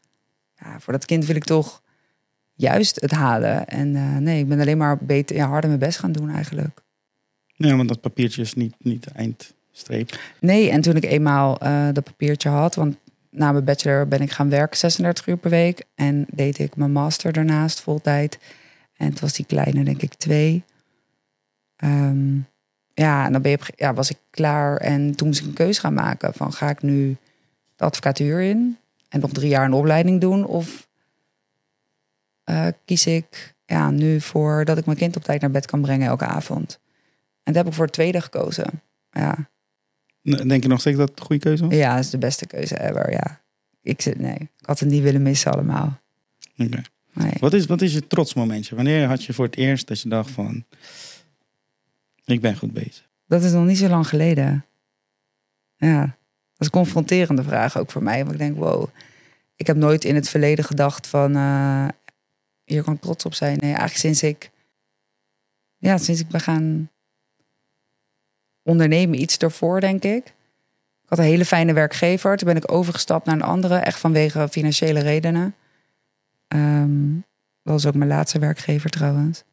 Ja, 0.55 0.79
voor 0.79 0.93
dat 0.93 1.05
kind 1.05 1.25
wil 1.25 1.35
ik 1.35 1.43
toch 1.43 1.81
juist 2.57 3.01
het 3.01 3.11
halen. 3.11 3.67
En 3.67 3.95
uh, 3.95 4.17
nee, 4.17 4.39
ik 4.39 4.47
ben 4.47 4.59
alleen 4.59 4.77
maar 4.77 4.97
beter, 4.97 5.35
ja, 5.35 5.47
harder 5.47 5.69
mijn 5.69 5.81
best 5.81 5.99
gaan 5.99 6.11
doen 6.11 6.29
eigenlijk. 6.29 6.81
Ja, 7.53 7.75
want 7.75 7.87
dat 7.87 8.01
papiertje 8.01 8.41
is 8.41 8.53
niet, 8.53 8.75
niet 8.77 9.03
de 9.03 9.11
eindstreep. 9.15 10.19
Nee, 10.39 10.69
en 10.69 10.81
toen 10.81 10.95
ik 10.95 11.05
eenmaal 11.05 11.63
uh, 11.63 11.87
dat 11.93 12.03
papiertje 12.03 12.49
had, 12.49 12.75
want 12.75 12.97
na 13.29 13.51
mijn 13.51 13.63
bachelor 13.63 14.07
ben 14.07 14.21
ik 14.21 14.31
gaan 14.31 14.49
werken 14.49 14.77
36 14.77 15.27
uur 15.27 15.37
per 15.37 15.49
week. 15.49 15.83
En 15.95 16.25
deed 16.31 16.59
ik 16.59 16.75
mijn 16.75 16.91
master 16.91 17.33
daarnaast 17.33 17.81
voltijd. 17.81 18.39
En 18.97 19.09
het 19.09 19.19
was 19.19 19.33
die 19.33 19.45
kleine, 19.45 19.83
denk 19.83 20.01
ik, 20.01 20.13
twee. 20.13 20.63
Um, 21.83 22.47
ja, 22.93 23.25
en 23.25 23.31
dan 23.31 23.41
ben 23.41 23.51
je, 23.51 23.57
ja, 23.75 23.93
was 23.93 24.09
ik 24.09 24.17
klaar. 24.29 24.77
En 24.77 25.15
toen 25.15 25.27
moest 25.27 25.39
ik 25.39 25.45
een 25.45 25.53
keuze 25.53 25.79
gaan 25.79 25.93
maken. 25.93 26.33
Van 26.33 26.53
ga 26.53 26.69
ik 26.69 26.81
nu 26.81 27.17
de 27.75 27.83
advocatuur 27.83 28.41
in 28.41 28.77
en 29.09 29.19
nog 29.19 29.31
drie 29.31 29.49
jaar 29.49 29.65
een 29.65 29.73
opleiding 29.73 30.21
doen? 30.21 30.45
Of 30.45 30.87
uh, 32.49 32.67
kies 32.85 33.05
ik 33.05 33.55
ja, 33.65 33.91
nu 33.91 34.21
voor 34.21 34.65
dat 34.65 34.77
ik 34.77 34.85
mijn 34.85 34.97
kind 34.97 35.15
op 35.15 35.23
tijd 35.23 35.41
naar 35.41 35.51
bed 35.51 35.65
kan 35.65 35.81
brengen 35.81 36.07
elke 36.07 36.25
avond? 36.25 36.79
En 37.43 37.53
dat 37.53 37.55
heb 37.55 37.67
ik 37.67 37.73
voor 37.73 37.85
het 37.85 37.93
tweede 37.93 38.21
gekozen. 38.21 38.81
Ja. 39.11 39.49
Denk 40.21 40.63
je 40.63 40.69
nog 40.69 40.79
steeds 40.79 40.97
dat 40.97 41.09
het 41.09 41.19
een 41.19 41.25
goede 41.25 41.41
keuze 41.41 41.67
was? 41.67 41.75
Ja, 41.75 41.95
dat 41.95 42.03
is 42.03 42.09
de 42.09 42.17
beste 42.17 42.47
keuze 42.47 42.79
ever, 42.81 43.11
ja. 43.11 43.41
Ik, 43.81 44.01
zit, 44.01 44.19
nee, 44.19 44.35
ik 44.35 44.65
had 44.65 44.79
het 44.79 44.89
niet 44.89 45.03
willen 45.03 45.21
missen 45.21 45.51
allemaal. 45.51 45.99
Okay. 46.57 46.83
Nee. 47.13 47.33
Wat, 47.39 47.53
is, 47.53 47.65
wat 47.65 47.81
is 47.81 47.93
je 47.93 48.07
trotsmomentje? 48.07 48.75
Wanneer 48.75 49.07
had 49.07 49.23
je 49.23 49.33
voor 49.33 49.45
het 49.45 49.55
eerst 49.55 49.87
dat 49.87 50.01
je 50.01 50.09
dacht 50.09 50.31
van... 50.31 50.65
Ik 52.25 52.41
ben 52.41 52.57
goed 52.57 52.73
bezig? 52.73 53.07
Dat 53.27 53.43
is 53.43 53.51
nog 53.51 53.65
niet 53.65 53.77
zo 53.77 53.87
lang 53.87 54.07
geleden. 54.07 54.65
Ja, 55.75 55.99
dat 56.01 56.09
is 56.57 56.65
een 56.65 56.71
confronterende 56.71 57.43
vraag 57.43 57.77
ook 57.77 57.91
voor 57.91 58.03
mij. 58.03 58.19
Want 58.19 58.31
ik 58.31 58.37
denk, 58.37 58.57
wow, 58.57 58.87
ik 59.55 59.67
heb 59.67 59.75
nooit 59.75 60.03
in 60.03 60.15
het 60.15 60.29
verleden 60.29 60.65
gedacht 60.65 61.07
van... 61.07 61.37
Uh, 61.37 61.87
hier 62.67 62.83
kan 62.83 62.93
ik 62.93 63.01
trots 63.01 63.25
op 63.25 63.33
zijn. 63.33 63.57
Nee, 63.57 63.69
eigenlijk 63.69 63.99
sinds 63.99 64.23
ik... 64.23 64.51
Ja, 65.77 65.97
sinds 65.97 66.21
ik 66.21 66.27
ben 66.27 66.41
gaan 66.41 66.89
ondernemen, 68.63 69.21
iets 69.21 69.37
ervoor, 69.37 69.79
denk 69.79 70.03
ik. 70.03 70.25
Ik 71.03 71.09
had 71.09 71.17
een 71.19 71.25
hele 71.25 71.45
fijne 71.45 71.73
werkgever. 71.73 72.37
Toen 72.37 72.47
ben 72.47 72.57
ik 72.57 72.71
overgestapt 72.71 73.25
naar 73.25 73.35
een 73.35 73.41
andere, 73.41 73.75
echt 73.75 73.99
vanwege 73.99 74.47
financiële 74.49 74.99
redenen. 74.99 75.55
Um, 76.47 77.25
dat 77.63 77.73
was 77.73 77.85
ook 77.85 77.95
mijn 77.95 78.09
laatste 78.09 78.39
werkgever 78.39 78.89
trouwens. 78.89 79.43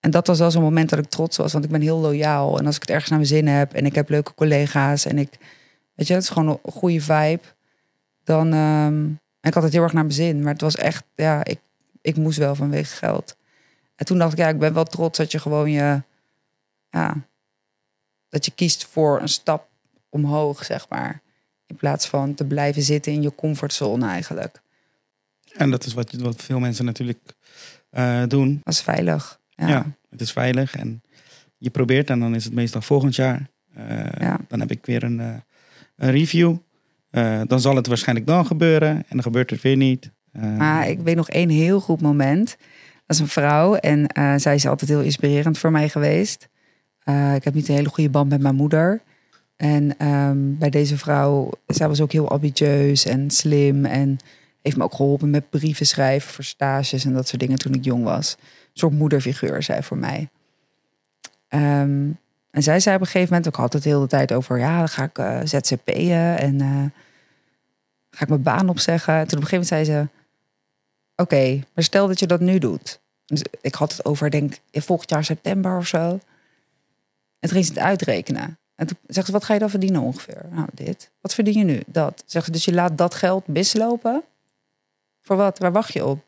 En 0.00 0.10
dat 0.10 0.26
was 0.26 0.38
wel 0.38 0.50
zo'n 0.50 0.62
moment 0.62 0.90
dat 0.90 0.98
ik 0.98 1.08
trots 1.08 1.36
was, 1.36 1.52
want 1.52 1.64
ik 1.64 1.70
ben 1.70 1.80
heel 1.80 1.98
loyaal. 1.98 2.58
En 2.58 2.66
als 2.66 2.74
ik 2.74 2.80
het 2.80 2.90
ergens 2.90 3.10
naar 3.10 3.18
mijn 3.18 3.30
zin 3.30 3.46
heb 3.46 3.74
en 3.74 3.86
ik 3.86 3.94
heb 3.94 4.08
leuke 4.08 4.34
collega's 4.34 5.04
en 5.04 5.18
ik, 5.18 5.38
weet 5.94 6.06
je, 6.06 6.14
het 6.14 6.22
is 6.22 6.28
gewoon 6.28 6.60
een 6.62 6.72
goede 6.72 7.00
vibe. 7.00 7.42
Dan, 8.24 8.52
um, 8.52 9.20
ik 9.40 9.54
had 9.54 9.62
het 9.62 9.72
heel 9.72 9.82
erg 9.82 9.92
naar 9.92 10.04
mijn 10.04 10.14
zin, 10.14 10.42
maar 10.42 10.52
het 10.52 10.60
was 10.60 10.76
echt, 10.76 11.04
ja, 11.14 11.44
ik, 11.44 11.60
ik 12.00 12.16
moest 12.16 12.38
wel 12.38 12.54
vanwege 12.54 12.96
geld. 12.96 13.36
En 13.96 14.06
toen 14.06 14.18
dacht 14.18 14.32
ik, 14.32 14.38
ja, 14.38 14.48
ik 14.48 14.58
ben 14.58 14.74
wel 14.74 14.84
trots 14.84 15.18
dat 15.18 15.30
je 15.30 15.38
gewoon 15.38 15.70
je, 15.70 16.02
ja, 16.90 17.16
dat 18.28 18.44
je 18.44 18.50
kiest 18.50 18.86
voor 18.86 19.20
een 19.20 19.28
stap 19.28 19.68
omhoog, 20.08 20.64
zeg 20.64 20.88
maar. 20.88 21.22
In 21.66 21.76
plaats 21.76 22.08
van 22.08 22.34
te 22.34 22.44
blijven 22.44 22.82
zitten 22.82 23.12
in 23.12 23.22
je 23.22 23.34
comfortzone 23.34 24.06
eigenlijk. 24.06 24.60
En 25.52 25.70
dat 25.70 25.84
is 25.84 25.94
wat, 25.94 26.12
wat 26.12 26.42
veel 26.42 26.58
mensen 26.58 26.84
natuurlijk 26.84 27.34
uh, 27.92 28.22
doen. 28.26 28.60
Dat 28.64 28.74
is 28.74 28.80
veilig. 28.80 29.40
Ja. 29.48 29.68
ja. 29.68 29.86
het 30.10 30.20
is 30.20 30.32
veilig 30.32 30.76
en 30.76 31.02
je 31.56 31.70
probeert 31.70 32.10
en 32.10 32.20
dan 32.20 32.34
is 32.34 32.44
het 32.44 32.52
meestal 32.52 32.80
volgend 32.80 33.16
jaar. 33.16 33.50
Uh, 33.78 34.12
ja. 34.18 34.38
Dan 34.48 34.60
heb 34.60 34.70
ik 34.70 34.86
weer 34.86 35.02
een, 35.02 35.18
uh, 35.18 35.34
een 35.96 36.10
review. 36.10 36.56
Dan 37.46 37.60
zal 37.60 37.76
het 37.76 37.86
waarschijnlijk 37.86 38.26
dan 38.26 38.46
gebeuren 38.46 38.88
en 38.88 39.04
dan 39.08 39.22
gebeurt 39.22 39.50
het 39.50 39.62
weer 39.62 39.76
niet. 39.76 40.10
maar 40.32 40.88
ik 40.88 41.00
weet 41.00 41.16
nog 41.16 41.28
één 41.28 41.48
heel 41.48 41.80
goed 41.80 42.00
moment. 42.00 42.56
Dat 43.06 43.16
is 43.16 43.18
een 43.18 43.28
vrouw 43.28 43.74
en 43.74 44.06
zij 44.40 44.54
is 44.54 44.66
altijd 44.66 44.90
heel 44.90 45.00
inspirerend 45.00 45.58
voor 45.58 45.70
mij 45.70 45.88
geweest. 45.88 46.48
ik 47.34 47.44
heb 47.44 47.54
niet 47.54 47.68
een 47.68 47.74
hele 47.74 47.88
goede 47.88 48.10
band 48.10 48.28
met 48.28 48.40
mijn 48.40 48.54
moeder. 48.54 49.02
En 49.60 50.06
um, 50.06 50.58
bij 50.58 50.70
deze 50.70 50.98
vrouw, 50.98 51.50
zij 51.66 51.88
was 51.88 52.00
ook 52.00 52.12
heel 52.12 52.30
ambitieus 52.30 53.04
en 53.04 53.30
slim 53.30 53.84
en 53.84 54.18
heeft 54.62 54.76
me 54.76 54.84
ook 54.84 54.94
geholpen 54.94 55.30
met 55.30 55.50
brieven 55.50 55.86
schrijven 55.86 56.32
voor 56.32 56.44
stages 56.44 57.04
en 57.04 57.12
dat 57.12 57.28
soort 57.28 57.40
dingen 57.40 57.58
toen 57.58 57.74
ik 57.74 57.84
jong 57.84 58.04
was. 58.04 58.36
Een 58.38 58.46
soort 58.72 58.92
moederfiguur, 58.92 59.62
zij 59.62 59.82
voor 59.82 59.96
mij. 59.96 60.28
Ehm, 61.48 62.10
en 62.50 62.62
zij 62.62 62.80
zei 62.80 62.94
op 62.94 63.00
een 63.00 63.06
gegeven 63.06 63.34
moment, 63.34 63.48
ook 63.48 63.60
had 63.60 63.72
het 63.72 63.82
de 63.82 63.88
hele 63.88 64.06
tijd 64.06 64.32
over, 64.32 64.58
ja, 64.58 64.78
dan 64.78 64.88
ga 64.88 65.04
ik 65.04 65.18
eh, 65.18 65.40
ZZP'en 65.44 66.38
en 66.38 66.60
eh, 66.60 66.84
ga 68.10 68.22
ik 68.22 68.28
mijn 68.28 68.42
baan 68.42 68.68
opzeggen. 68.68 69.14
En 69.14 69.26
toen 69.28 69.38
op 69.38 69.44
een 69.44 69.48
gegeven 69.48 69.76
moment 69.76 69.88
zei 69.88 70.08
ze, 70.08 70.08
oké, 71.22 71.64
maar 71.74 71.84
stel 71.84 72.06
dat 72.06 72.18
je 72.18 72.26
dat 72.26 72.40
nu 72.40 72.58
doet. 72.58 73.00
Dus 73.26 73.42
ik 73.60 73.74
had 73.74 73.92
het 73.92 74.04
over, 74.04 74.30
denk 74.30 74.56
ik, 74.70 74.82
volgend 74.82 75.10
jaar 75.10 75.24
september 75.24 75.76
of 75.76 75.86
zo. 75.86 75.98
En 75.98 77.48
toen 77.48 77.50
ging 77.50 77.64
ze 77.64 77.72
het 77.72 77.82
uitrekenen. 77.82 78.58
En 78.74 78.86
toen 78.86 78.96
zegt 79.06 79.26
ze, 79.26 79.32
wat 79.32 79.44
ga 79.44 79.54
je 79.54 79.60
dan 79.60 79.70
verdienen 79.70 80.00
ongeveer? 80.00 80.46
Nou, 80.50 80.68
dit. 80.74 81.10
Wat 81.20 81.34
verdien 81.34 81.58
je 81.58 81.64
nu? 81.64 81.82
Dat. 81.86 82.22
Zegt 82.26 82.44
ze, 82.44 82.50
dus 82.50 82.64
je 82.64 82.72
laat 82.72 82.98
dat 82.98 83.14
geld 83.14 83.46
mislopen? 83.46 84.22
Voor 85.20 85.36
wat? 85.36 85.58
Waar 85.58 85.72
wacht 85.72 85.92
je 85.92 86.06
op? 86.06 86.24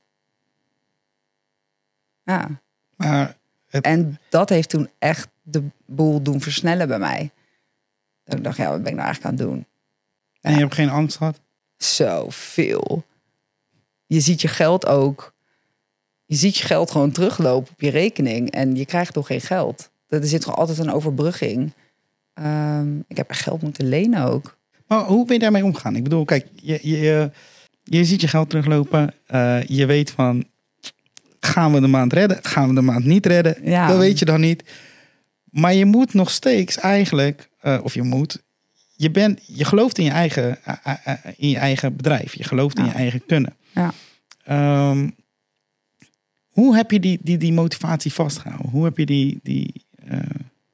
Ja. 2.23 2.49
Maar 2.97 3.37
En 3.81 4.19
dat 4.29 4.49
heeft 4.49 4.69
toen 4.69 4.89
echt 4.99 5.29
de 5.43 5.65
boel 5.87 6.23
doen 6.23 6.41
versnellen 6.41 6.89
bij 6.89 6.99
mij. 6.99 7.31
Dat 8.25 8.39
ik 8.39 8.45
dacht, 8.45 8.57
ja, 8.57 8.71
wat 8.71 8.83
ben 8.83 8.91
ik 8.91 8.99
nou 8.99 9.07
eigenlijk 9.07 9.25
aan 9.25 9.47
het 9.47 9.49
doen? 9.49 9.67
en 10.41 10.53
je 10.53 10.59
hebt 10.59 10.75
geen 10.75 10.91
angst 10.91 11.17
gehad? 11.17 11.41
Zoveel. 11.77 13.05
Je 14.07 14.21
ziet 14.21 14.41
je 14.41 14.49
geld 14.49 14.87
ook. 14.87 15.35
Je 16.25 16.35
ziet 16.37 16.57
je 16.57 16.67
geld 16.67 16.91
gewoon 16.91 17.11
teruglopen 17.11 17.73
op 17.73 17.81
je 17.81 17.91
rekening. 17.91 18.51
En 18.51 18.77
je 18.77 18.87
krijgt 18.87 19.13
toch 19.13 19.27
geen 19.27 19.41
geld. 19.41 19.91
Er 20.09 20.27
zit 20.27 20.45
gewoon 20.45 20.59
altijd 20.59 20.79
een 20.79 20.93
overbrugging. 20.93 21.73
Ehm, 22.35 22.99
ik 23.07 23.17
heb 23.17 23.31
echt 23.31 23.43
geld 23.43 23.63
moeten 23.63 23.89
lenen 23.89 24.25
ook. 24.25 24.59
Maar 24.87 25.05
hoe 25.05 25.25
ben 25.25 25.35
je 25.35 25.41
daarmee 25.41 25.65
omgegaan? 25.65 25.97
Ik 25.97 26.03
bedoel, 26.03 26.25
kijk, 26.25 26.47
je, 26.55 26.79
je, 26.83 26.99
je, 26.99 27.31
je 27.83 28.05
ziet 28.05 28.21
je 28.21 28.29
geld 28.29 28.51
teruglopen. 28.51 29.15
Eh, 29.27 29.63
je 29.63 29.87
weet 29.87 30.11
van, 30.11 30.45
gaan 31.47 31.73
we 31.73 31.81
de 31.81 31.87
maand 31.87 32.13
redden? 32.13 32.39
Gaan 32.43 32.69
we 32.69 32.75
de 32.75 32.81
maand 32.81 33.05
niet 33.05 33.27
redden? 33.27 33.57
Ja. 33.65 33.87
Dat 33.87 33.99
weet 33.99 34.19
je 34.19 34.25
dan 34.25 34.41
niet. 34.41 34.65
Maar 35.45 35.75
je 35.75 35.85
moet 35.85 36.15
nog 36.15 36.31
steeds 36.31 36.79
eigenlijk, 36.79 37.51
eh, 37.61 37.81
of 37.83 37.95
je 37.95 38.03
moet, 38.03 38.43
je, 38.97 39.11
bent, 39.11 39.41
je 39.47 39.65
gelooft 39.65 39.99
in 39.99 40.05
je, 40.05 40.11
eigen, 40.11 40.65
eh, 40.65 40.95
eh, 41.05 41.15
in 41.37 41.49
je 41.49 41.59
eigen 41.59 41.97
bedrijf. 41.97 42.35
Je 42.35 42.45
gelooft 42.45 42.79
in 42.79 42.85
je 42.85 42.91
eigen 42.91 43.27
kunnen. 43.27 43.57
Ja. 43.75 43.93
Ehm, 44.45 45.11
hoe 46.49 46.77
heb 46.77 46.91
je 46.91 47.01
die, 47.01 47.19
die, 47.23 47.39
die 47.39 47.53
motivatie 47.53 48.13
vastgehouden? 48.13 48.71
Hoe 48.71 48.85
heb 48.85 48.99
je 48.99 49.07
die, 49.07 49.41
die 49.43 49.87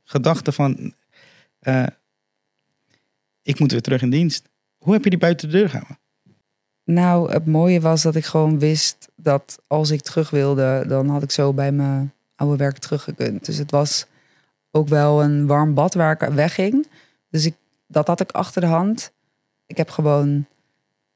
gedachte 0.04 0.52
van, 0.52 0.94
ik 3.42 3.58
moet 3.58 3.72
weer 3.72 3.82
terug 3.82 4.02
in 4.02 4.10
dienst. 4.10 4.48
Hoe 4.78 4.92
heb 4.92 5.04
je 5.04 5.10
die 5.10 5.18
buiten 5.18 5.50
de 5.50 5.56
deur 5.56 5.68
gehouden? 5.68 5.97
Nou, 6.90 7.32
het 7.32 7.46
mooie 7.46 7.80
was 7.80 8.02
dat 8.02 8.14
ik 8.14 8.24
gewoon 8.24 8.58
wist 8.58 9.08
dat 9.14 9.58
als 9.66 9.90
ik 9.90 10.00
terug 10.00 10.30
wilde, 10.30 10.84
dan 10.86 11.08
had 11.08 11.22
ik 11.22 11.30
zo 11.30 11.52
bij 11.52 11.72
mijn 11.72 12.12
oude 12.36 12.56
werk 12.56 12.78
teruggekund. 12.78 13.44
Dus 13.44 13.56
het 13.56 13.70
was 13.70 14.06
ook 14.70 14.88
wel 14.88 15.22
een 15.22 15.46
warm 15.46 15.74
bad 15.74 15.94
waar 15.94 16.22
ik 16.22 16.28
wegging. 16.28 16.86
Dus 17.30 17.46
ik, 17.46 17.54
dat 17.86 18.06
had 18.06 18.20
ik 18.20 18.30
achter 18.30 18.60
de 18.60 18.66
hand. 18.66 19.12
Ik 19.66 19.76
heb 19.76 19.90
gewoon 19.90 20.46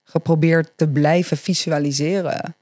geprobeerd 0.03 0.73
te 0.77 0.89
blijven 0.89 1.37
visualiseren. 1.37 2.55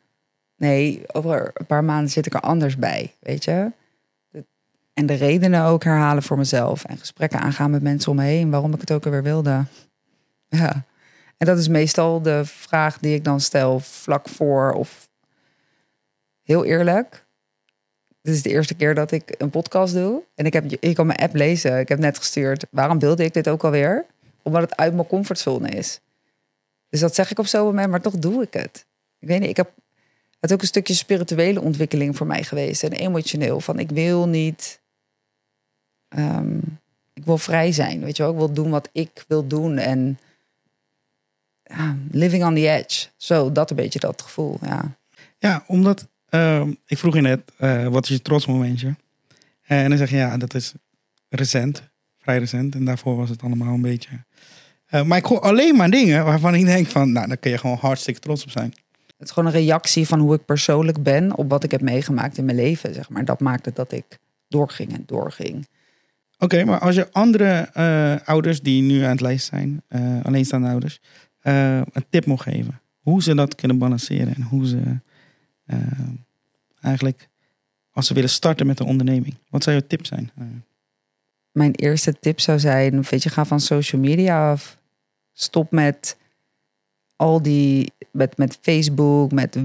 Nee, 0.56 1.02
over 1.12 1.50
een 1.54 1.66
paar 1.66 1.84
maanden 1.84 2.10
zit 2.10 2.26
ik 2.26 2.34
er 2.34 2.40
anders 2.40 2.76
bij, 2.76 3.14
weet 3.20 3.44
je. 3.44 3.72
En 4.94 5.06
de 5.06 5.14
redenen 5.14 5.64
ook 5.64 5.84
herhalen 5.84 6.22
voor 6.22 6.38
mezelf. 6.38 6.84
En 6.84 6.98
gesprekken 6.98 7.40
aangaan 7.40 7.70
met 7.70 7.82
mensen 7.82 8.10
om 8.10 8.16
me 8.16 8.24
heen. 8.24 8.50
Waarom 8.50 8.74
ik 8.74 8.80
het 8.80 8.92
ook 8.92 9.04
alweer 9.04 9.22
wilde. 9.22 9.64
Ja. 10.48 10.84
En 11.40 11.46
dat 11.46 11.58
is 11.58 11.68
meestal 11.68 12.22
de 12.22 12.44
vraag 12.44 12.98
die 12.98 13.14
ik 13.14 13.24
dan 13.24 13.40
stel 13.40 13.80
vlak 13.80 14.28
voor 14.28 14.72
of 14.72 15.08
heel 16.42 16.64
eerlijk. 16.64 17.26
Dit 18.22 18.34
is 18.34 18.42
de 18.42 18.50
eerste 18.50 18.74
keer 18.74 18.94
dat 18.94 19.10
ik 19.10 19.34
een 19.38 19.50
podcast 19.50 19.94
doe. 19.94 20.22
En 20.34 20.46
ik, 20.46 20.52
heb, 20.52 20.64
ik 20.64 20.94
kan 20.94 21.06
mijn 21.06 21.18
app 21.18 21.34
lezen. 21.34 21.78
Ik 21.78 21.88
heb 21.88 21.98
net 21.98 22.18
gestuurd. 22.18 22.66
Waarom 22.70 22.98
wilde 22.98 23.24
ik 23.24 23.34
dit 23.34 23.48
ook 23.48 23.64
alweer? 23.64 24.04
Omdat 24.42 24.62
het 24.62 24.76
uit 24.76 24.94
mijn 24.94 25.06
comfortzone 25.06 25.68
is. 25.68 26.00
Dus 26.88 27.00
dat 27.00 27.14
zeg 27.14 27.30
ik 27.30 27.38
op 27.38 27.46
zo'n 27.46 27.64
moment, 27.64 27.90
maar 27.90 28.00
toch 28.00 28.18
doe 28.18 28.42
ik 28.42 28.52
het. 28.52 28.86
Ik 29.18 29.28
weet 29.28 29.40
niet, 29.40 29.50
ik 29.50 29.56
heb 29.56 29.70
het 30.40 30.52
ook 30.52 30.60
een 30.60 30.66
stukje 30.66 30.94
spirituele 30.94 31.60
ontwikkeling 31.60 32.16
voor 32.16 32.26
mij 32.26 32.42
geweest. 32.42 32.82
En 32.82 32.92
emotioneel. 32.92 33.60
Van 33.60 33.78
ik 33.78 33.90
wil 33.90 34.28
niet. 34.28 34.80
ehm, 36.08 36.58
ik 37.12 37.24
wil 37.24 37.38
vrij 37.38 37.72
zijn. 37.72 38.00
Weet 38.00 38.16
je 38.16 38.22
wel, 38.22 38.32
ik 38.32 38.38
wil 38.38 38.52
doen 38.52 38.70
wat 38.70 38.88
ik 38.92 39.24
wil 39.28 39.46
doen. 39.46 39.78
En 39.78 40.18
ja, 41.76 41.96
living 42.10 42.44
on 42.44 42.54
the 42.54 42.68
edge. 42.68 43.06
Zo, 43.16 43.52
dat 43.52 43.70
een 43.70 43.76
beetje 43.76 43.98
dat 43.98 44.22
gevoel. 44.22 44.58
Ja. 44.62 44.98
Ja, 45.38 45.64
omdat 45.66 46.08
ehm, 46.28 46.72
ik 46.86 46.98
vroeg 46.98 47.14
je 47.14 47.20
net, 47.20 47.40
eh, 47.56 47.86
wat 47.86 48.04
is 48.04 48.10
je 48.10 48.22
trotsmomentje? 48.22 48.96
En 49.62 49.88
dan 49.88 49.98
zeg 49.98 50.10
je, 50.10 50.16
ja, 50.16 50.36
dat 50.36 50.54
is 50.54 50.72
recent, 51.28 51.82
vrij 52.18 52.38
recent. 52.38 52.74
En 52.74 52.84
daarvoor 52.84 53.16
was 53.16 53.28
het 53.28 53.42
allemaal 53.42 53.74
een 53.74 53.82
beetje... 53.82 54.24
Eh, 54.86 55.02
maar 55.02 55.18
ik 55.18 55.24
hoor 55.24 55.40
alleen 55.40 55.76
maar 55.76 55.90
dingen 55.90 56.24
waarvan 56.24 56.54
ik 56.54 56.64
denk 56.64 56.86
van, 56.86 57.12
nou, 57.12 57.26
daar 57.26 57.36
kun 57.36 57.50
je 57.50 57.58
gewoon 57.58 57.76
hartstikke 57.80 58.20
trots 58.20 58.44
op 58.44 58.50
zijn. 58.50 58.74
Het 59.16 59.28
is 59.28 59.34
gewoon 59.34 59.48
een 59.54 59.60
reactie 59.60 60.06
van 60.06 60.18
hoe 60.18 60.34
ik 60.34 60.44
persoonlijk 60.44 61.02
ben 61.02 61.36
op 61.36 61.50
wat 61.50 61.64
ik 61.64 61.70
heb 61.70 61.80
meegemaakt 61.80 62.38
in 62.38 62.44
mijn 62.44 62.56
leven. 62.56 62.94
Zeg 62.94 63.08
maar. 63.08 63.24
Dat 63.24 63.40
maakte 63.40 63.70
dat 63.74 63.92
ik 63.92 64.18
doorging 64.48 64.92
en 64.92 65.02
doorging. 65.06 65.66
Oké, 66.38 66.64
maar 66.64 66.78
als 66.78 66.94
je 66.94 67.12
andere 67.12 67.68
eh, 67.72 68.28
ouders 68.28 68.60
die 68.60 68.82
nu 68.82 69.02
aan 69.02 69.10
het 69.10 69.20
lijst 69.20 69.46
zijn, 69.46 69.82
eh, 69.88 70.00
alleenstaande 70.22 70.68
ouders, 70.68 71.00
eh, 71.40 71.76
een 71.76 72.06
tip 72.10 72.26
mocht 72.26 72.42
geven. 72.42 72.80
Hoe 73.00 73.22
ze 73.22 73.34
dat 73.34 73.54
kunnen 73.54 73.78
balanceren 73.78 74.34
en 74.34 74.42
hoe 74.42 74.66
ze 74.66 75.00
eh, 75.66 75.78
eigenlijk, 76.80 77.28
als 77.90 78.06
ze 78.06 78.14
willen 78.14 78.30
starten 78.30 78.66
met 78.66 78.80
een 78.80 78.86
onderneming. 78.86 79.34
Wat 79.48 79.62
zou 79.62 79.76
je 79.76 79.86
tip 79.86 80.06
zijn? 80.06 80.30
Eh, 80.36 80.44
Mijn 81.50 81.74
eerste 81.74 82.12
tip 82.20 82.40
zou 82.40 82.58
zijn, 82.58 83.02
weet 83.02 83.22
je, 83.22 83.30
ga 83.30 83.44
van 83.44 83.60
social 83.60 84.00
media 84.00 84.50
af. 84.50 84.78
Stop 85.32 85.70
met 85.70 86.18
al 87.16 87.42
die, 87.42 87.92
met, 88.10 88.36
met 88.36 88.58
Facebook, 88.60 89.32
met 89.32 89.58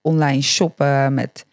online 0.00 0.42
shoppen, 0.42 1.14
met 1.14 1.46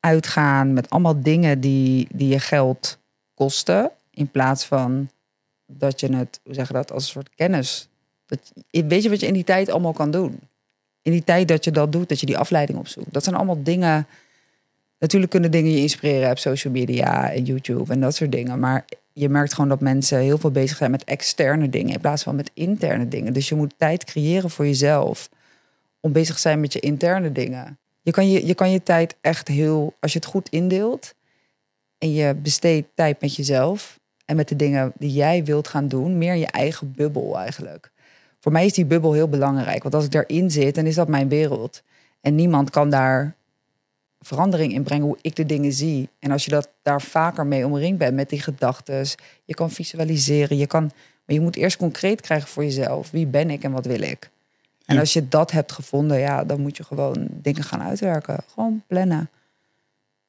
uitgaan, 0.00 0.72
met 0.72 0.90
allemaal 0.90 1.22
dingen 1.22 1.60
die, 1.60 2.08
die 2.14 2.28
je 2.28 2.40
geld 2.40 2.98
kosten. 3.34 3.90
In 4.10 4.30
plaats 4.30 4.64
van 4.64 5.10
dat 5.66 6.00
je 6.00 6.16
het, 6.16 6.40
hoe 6.44 6.54
zeg 6.54 6.66
je 6.66 6.72
dat, 6.72 6.92
als 6.92 7.04
een 7.04 7.10
soort 7.10 7.34
kennis. 7.34 7.88
Weet 8.70 9.02
je 9.02 9.10
wat 9.10 9.20
je 9.20 9.26
in 9.26 9.32
die 9.32 9.44
tijd 9.44 9.70
allemaal 9.70 9.92
kan 9.92 10.10
doen? 10.10 10.40
In 11.02 11.12
die 11.12 11.24
tijd 11.24 11.48
dat 11.48 11.64
je 11.64 11.70
dat 11.70 11.92
doet, 11.92 12.08
dat 12.08 12.20
je 12.20 12.26
die 12.26 12.38
afleiding 12.38 12.78
opzoekt. 12.78 13.12
Dat 13.12 13.24
zijn 13.24 13.36
allemaal 13.36 13.62
dingen. 13.62 14.06
Natuurlijk 14.98 15.30
kunnen 15.30 15.50
dingen 15.50 15.70
je 15.70 15.80
inspireren 15.80 16.30
op 16.30 16.38
social 16.38 16.72
media 16.72 17.30
en 17.32 17.44
YouTube 17.44 17.92
en 17.92 18.00
dat 18.00 18.14
soort 18.14 18.32
dingen. 18.32 18.58
Maar 18.58 18.84
je 19.12 19.28
merkt 19.28 19.54
gewoon 19.54 19.68
dat 19.68 19.80
mensen 19.80 20.18
heel 20.18 20.38
veel 20.38 20.50
bezig 20.50 20.76
zijn 20.76 20.90
met 20.90 21.04
externe 21.04 21.68
dingen 21.68 21.94
in 21.94 22.00
plaats 22.00 22.22
van 22.22 22.36
met 22.36 22.50
interne 22.54 23.08
dingen. 23.08 23.32
Dus 23.32 23.48
je 23.48 23.54
moet 23.54 23.74
tijd 23.76 24.04
creëren 24.04 24.50
voor 24.50 24.66
jezelf 24.66 25.28
om 26.00 26.12
bezig 26.12 26.34
te 26.34 26.40
zijn 26.40 26.60
met 26.60 26.72
je 26.72 26.80
interne 26.80 27.32
dingen. 27.32 27.78
Je 28.02 28.10
kan 28.10 28.30
je, 28.30 28.46
je 28.46 28.54
kan 28.54 28.70
je 28.70 28.82
tijd 28.82 29.16
echt 29.20 29.48
heel, 29.48 29.94
als 30.00 30.12
je 30.12 30.18
het 30.18 30.28
goed 30.28 30.48
indeelt 30.48 31.14
en 31.98 32.12
je 32.12 32.34
besteedt 32.34 32.88
tijd 32.94 33.20
met 33.20 33.34
jezelf 33.34 33.98
en 34.24 34.36
met 34.36 34.48
de 34.48 34.56
dingen 34.56 34.92
die 34.98 35.12
jij 35.12 35.44
wilt 35.44 35.68
gaan 35.68 35.88
doen, 35.88 36.18
meer 36.18 36.34
je 36.34 36.46
eigen 36.46 36.92
bubbel 36.92 37.38
eigenlijk. 37.38 37.90
Voor 38.46 38.54
mij 38.54 38.64
is 38.66 38.72
die 38.72 38.84
bubbel 38.84 39.12
heel 39.12 39.28
belangrijk, 39.28 39.82
want 39.82 39.94
als 39.94 40.04
ik 40.04 40.10
daarin 40.10 40.50
zit, 40.50 40.74
dan 40.74 40.86
is 40.86 40.94
dat 40.94 41.08
mijn 41.08 41.28
wereld. 41.28 41.82
En 42.20 42.34
niemand 42.34 42.70
kan 42.70 42.90
daar 42.90 43.34
verandering 44.20 44.72
in 44.72 44.82
brengen 44.82 45.04
hoe 45.06 45.18
ik 45.20 45.36
de 45.36 45.46
dingen 45.46 45.72
zie. 45.72 46.08
En 46.18 46.30
als 46.30 46.44
je 46.44 46.50
dat 46.50 46.68
daar 46.82 47.02
vaker 47.02 47.46
mee 47.46 47.66
omringd 47.66 47.98
bent 47.98 48.14
met 48.14 48.28
die 48.28 48.40
gedachten, 48.40 49.06
je 49.44 49.54
kan 49.54 49.70
visualiseren, 49.70 50.56
je 50.56 50.66
kan, 50.66 50.82
maar 51.24 51.34
je 51.36 51.40
moet 51.40 51.56
eerst 51.56 51.76
concreet 51.76 52.20
krijgen 52.20 52.48
voor 52.48 52.64
jezelf. 52.64 53.10
Wie 53.10 53.26
ben 53.26 53.50
ik 53.50 53.62
en 53.62 53.72
wat 53.72 53.86
wil 53.86 54.00
ik? 54.02 54.30
En 54.84 54.94
Ja. 54.94 55.00
als 55.00 55.12
je 55.12 55.28
dat 55.28 55.50
hebt 55.50 55.72
gevonden, 55.72 56.18
ja, 56.18 56.44
dan 56.44 56.60
moet 56.60 56.76
je 56.76 56.84
gewoon 56.84 57.26
dingen 57.30 57.62
gaan 57.64 57.82
uitwerken. 57.82 58.38
Gewoon 58.54 58.82
plannen. 58.86 59.30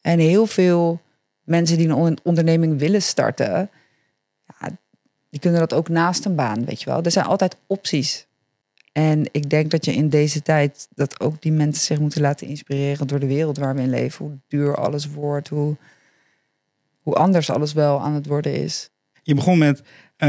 En 0.01 0.19
heel 0.19 0.45
veel 0.47 1.01
mensen 1.43 1.77
die 1.77 1.87
een 1.87 1.93
on- 1.93 2.17
onderneming 2.23 2.79
willen 2.79 3.01
starten, 3.01 3.69
ja, 4.59 4.69
die 5.29 5.39
kunnen 5.39 5.59
dat 5.59 5.73
ook 5.73 5.89
naast 5.89 6.25
een 6.25 6.35
baan, 6.35 6.65
weet 6.65 6.79
je 6.81 6.89
wel. 6.89 7.03
Er 7.03 7.11
zijn 7.11 7.25
altijd 7.25 7.55
opties. 7.67 8.25
En 8.91 9.25
ik 9.31 9.49
denk 9.49 9.71
dat 9.71 9.85
je 9.85 9.93
in 9.93 10.09
deze 10.09 10.41
tijd 10.41 10.87
dat 10.95 11.19
ook 11.19 11.41
die 11.41 11.51
mensen 11.51 11.83
zich 11.83 11.99
moeten 11.99 12.21
laten 12.21 12.47
inspireren 12.47 13.07
door 13.07 13.19
de 13.19 13.27
wereld 13.27 13.57
waar 13.57 13.75
we 13.75 13.81
in 13.81 13.89
leven. 13.89 14.25
Hoe 14.25 14.37
duur 14.47 14.75
alles 14.75 15.07
wordt, 15.07 15.47
hoe, 15.47 15.75
hoe 17.01 17.13
anders 17.13 17.49
alles 17.49 17.73
wel 17.73 18.01
aan 18.01 18.13
het 18.13 18.25
worden 18.25 18.53
is. 18.63 18.89
je 19.23 19.33
begon 19.35 19.57
met, 19.57 19.81
eh, 20.17 20.27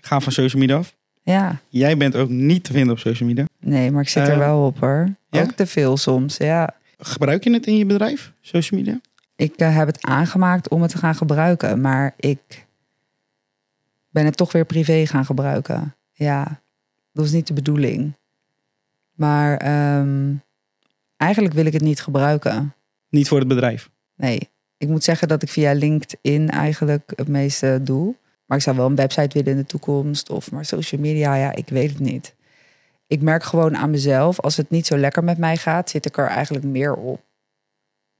ga 0.00 0.20
van 0.20 0.32
social 0.32 0.60
media 0.60 0.76
af. 0.76 0.96
Ja, 1.22 1.60
Jij 1.68 1.96
bent 1.96 2.16
ook 2.16 2.28
niet 2.28 2.64
te 2.64 2.72
vinden 2.72 2.92
op 2.92 2.98
social 2.98 3.28
media. 3.28 3.44
nee, 3.60 3.90
maar 3.90 4.02
ik 4.02 4.08
zit 4.08 4.26
er 4.26 4.32
Eh, 4.32 4.38
wel 4.38 4.66
op 4.66 4.78
hoor. 4.80 5.08
ja? 5.30 5.42
Ook 5.42 5.52
te 5.52 5.66
veel 5.66 5.96
soms, 5.96 6.36
ja. 6.36 6.74
Gebruik 6.98 7.44
je 7.44 7.52
het 7.52 7.66
in 7.66 7.76
je 7.76 7.86
bedrijf, 7.86 8.32
social 8.40 8.80
media? 8.80 9.00
Ik 9.36 9.54
eh, 9.56 9.76
heb 9.76 9.86
het 9.86 10.02
aangemaakt 10.06 10.68
om 10.68 10.82
het 10.82 10.90
te 10.90 10.98
gaan 10.98 11.14
gebruiken, 11.14 11.80
maar 11.80 12.14
ik 12.16 12.66
ben 14.18 14.26
het 14.26 14.36
toch 14.36 14.52
weer 14.52 14.64
privé 14.64 15.06
gaan 15.06 15.24
gebruiken. 15.24 15.96
Ja, 16.12 16.44
dat 17.12 17.24
was 17.24 17.30
niet 17.30 17.46
de 17.46 17.52
bedoeling. 17.52 18.16
Maar 19.12 19.56
ehm, 19.56 20.34
eigenlijk 21.16 21.54
wil 21.54 21.66
ik 21.66 21.72
het 21.72 21.82
niet 21.82 22.00
gebruiken. 22.00 22.74
Niet 23.08 23.28
voor 23.28 23.38
het 23.38 23.48
bedrijf. 23.48 23.90
Nee, 24.14 24.50
Ik 24.76 24.88
moet 24.88 25.04
zeggen 25.04 25.28
dat 25.28 25.42
ik 25.42 25.48
via 25.48 25.72
LinkedIn 25.72 26.50
eigenlijk 26.50 27.12
het 27.16 27.28
meeste 27.28 27.80
doe. 27.82 28.14
Maar 28.46 28.56
ik 28.56 28.62
zou 28.62 28.76
wel 28.76 28.86
een 28.86 28.94
website 28.94 29.38
willen 29.38 29.52
in 29.52 29.58
de 29.58 29.66
toekomst. 29.66 30.30
Of 30.30 30.50
maar 30.50 30.64
social 30.64 31.00
media, 31.00 31.34
ja, 31.34 31.54
ik 31.54 31.68
weet 31.68 31.90
het 31.90 32.00
niet. 32.00 32.34
Ik 33.06 33.22
merk 33.22 33.42
gewoon 33.42 33.76
aan 33.76 33.90
mezelf, 33.90 34.40
als 34.40 34.56
het 34.56 34.70
niet 34.70 34.86
zo 34.86 34.96
lekker 34.96 35.24
met 35.24 35.38
mij 35.38 35.56
gaat, 35.56 35.90
zit 35.90 36.06
ik 36.06 36.16
er 36.16 36.26
eigenlijk 36.26 36.64
meer 36.64 36.94
op. 36.94 37.20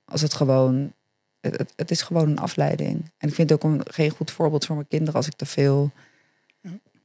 Als 0.05 0.21
het 0.21 0.35
gewoon, 0.35 0.93
het, 1.41 1.91
is 1.91 2.03
gewoon 2.03 2.29
een 2.29 2.39
afleiding. 2.39 3.11
En 3.19 3.29
ik 3.29 3.35
vind 3.35 3.51
het 3.51 3.65
ook 3.65 3.71
een, 3.73 3.81
geen 3.85 4.11
goed 4.11 4.31
voorbeeld 4.31 4.67
voor 4.67 4.75
mijn 4.75 4.89
kinderen 4.89 5.15
als 5.15 5.27
ik 5.27 5.35
te 5.35 5.47
veel. 5.47 5.93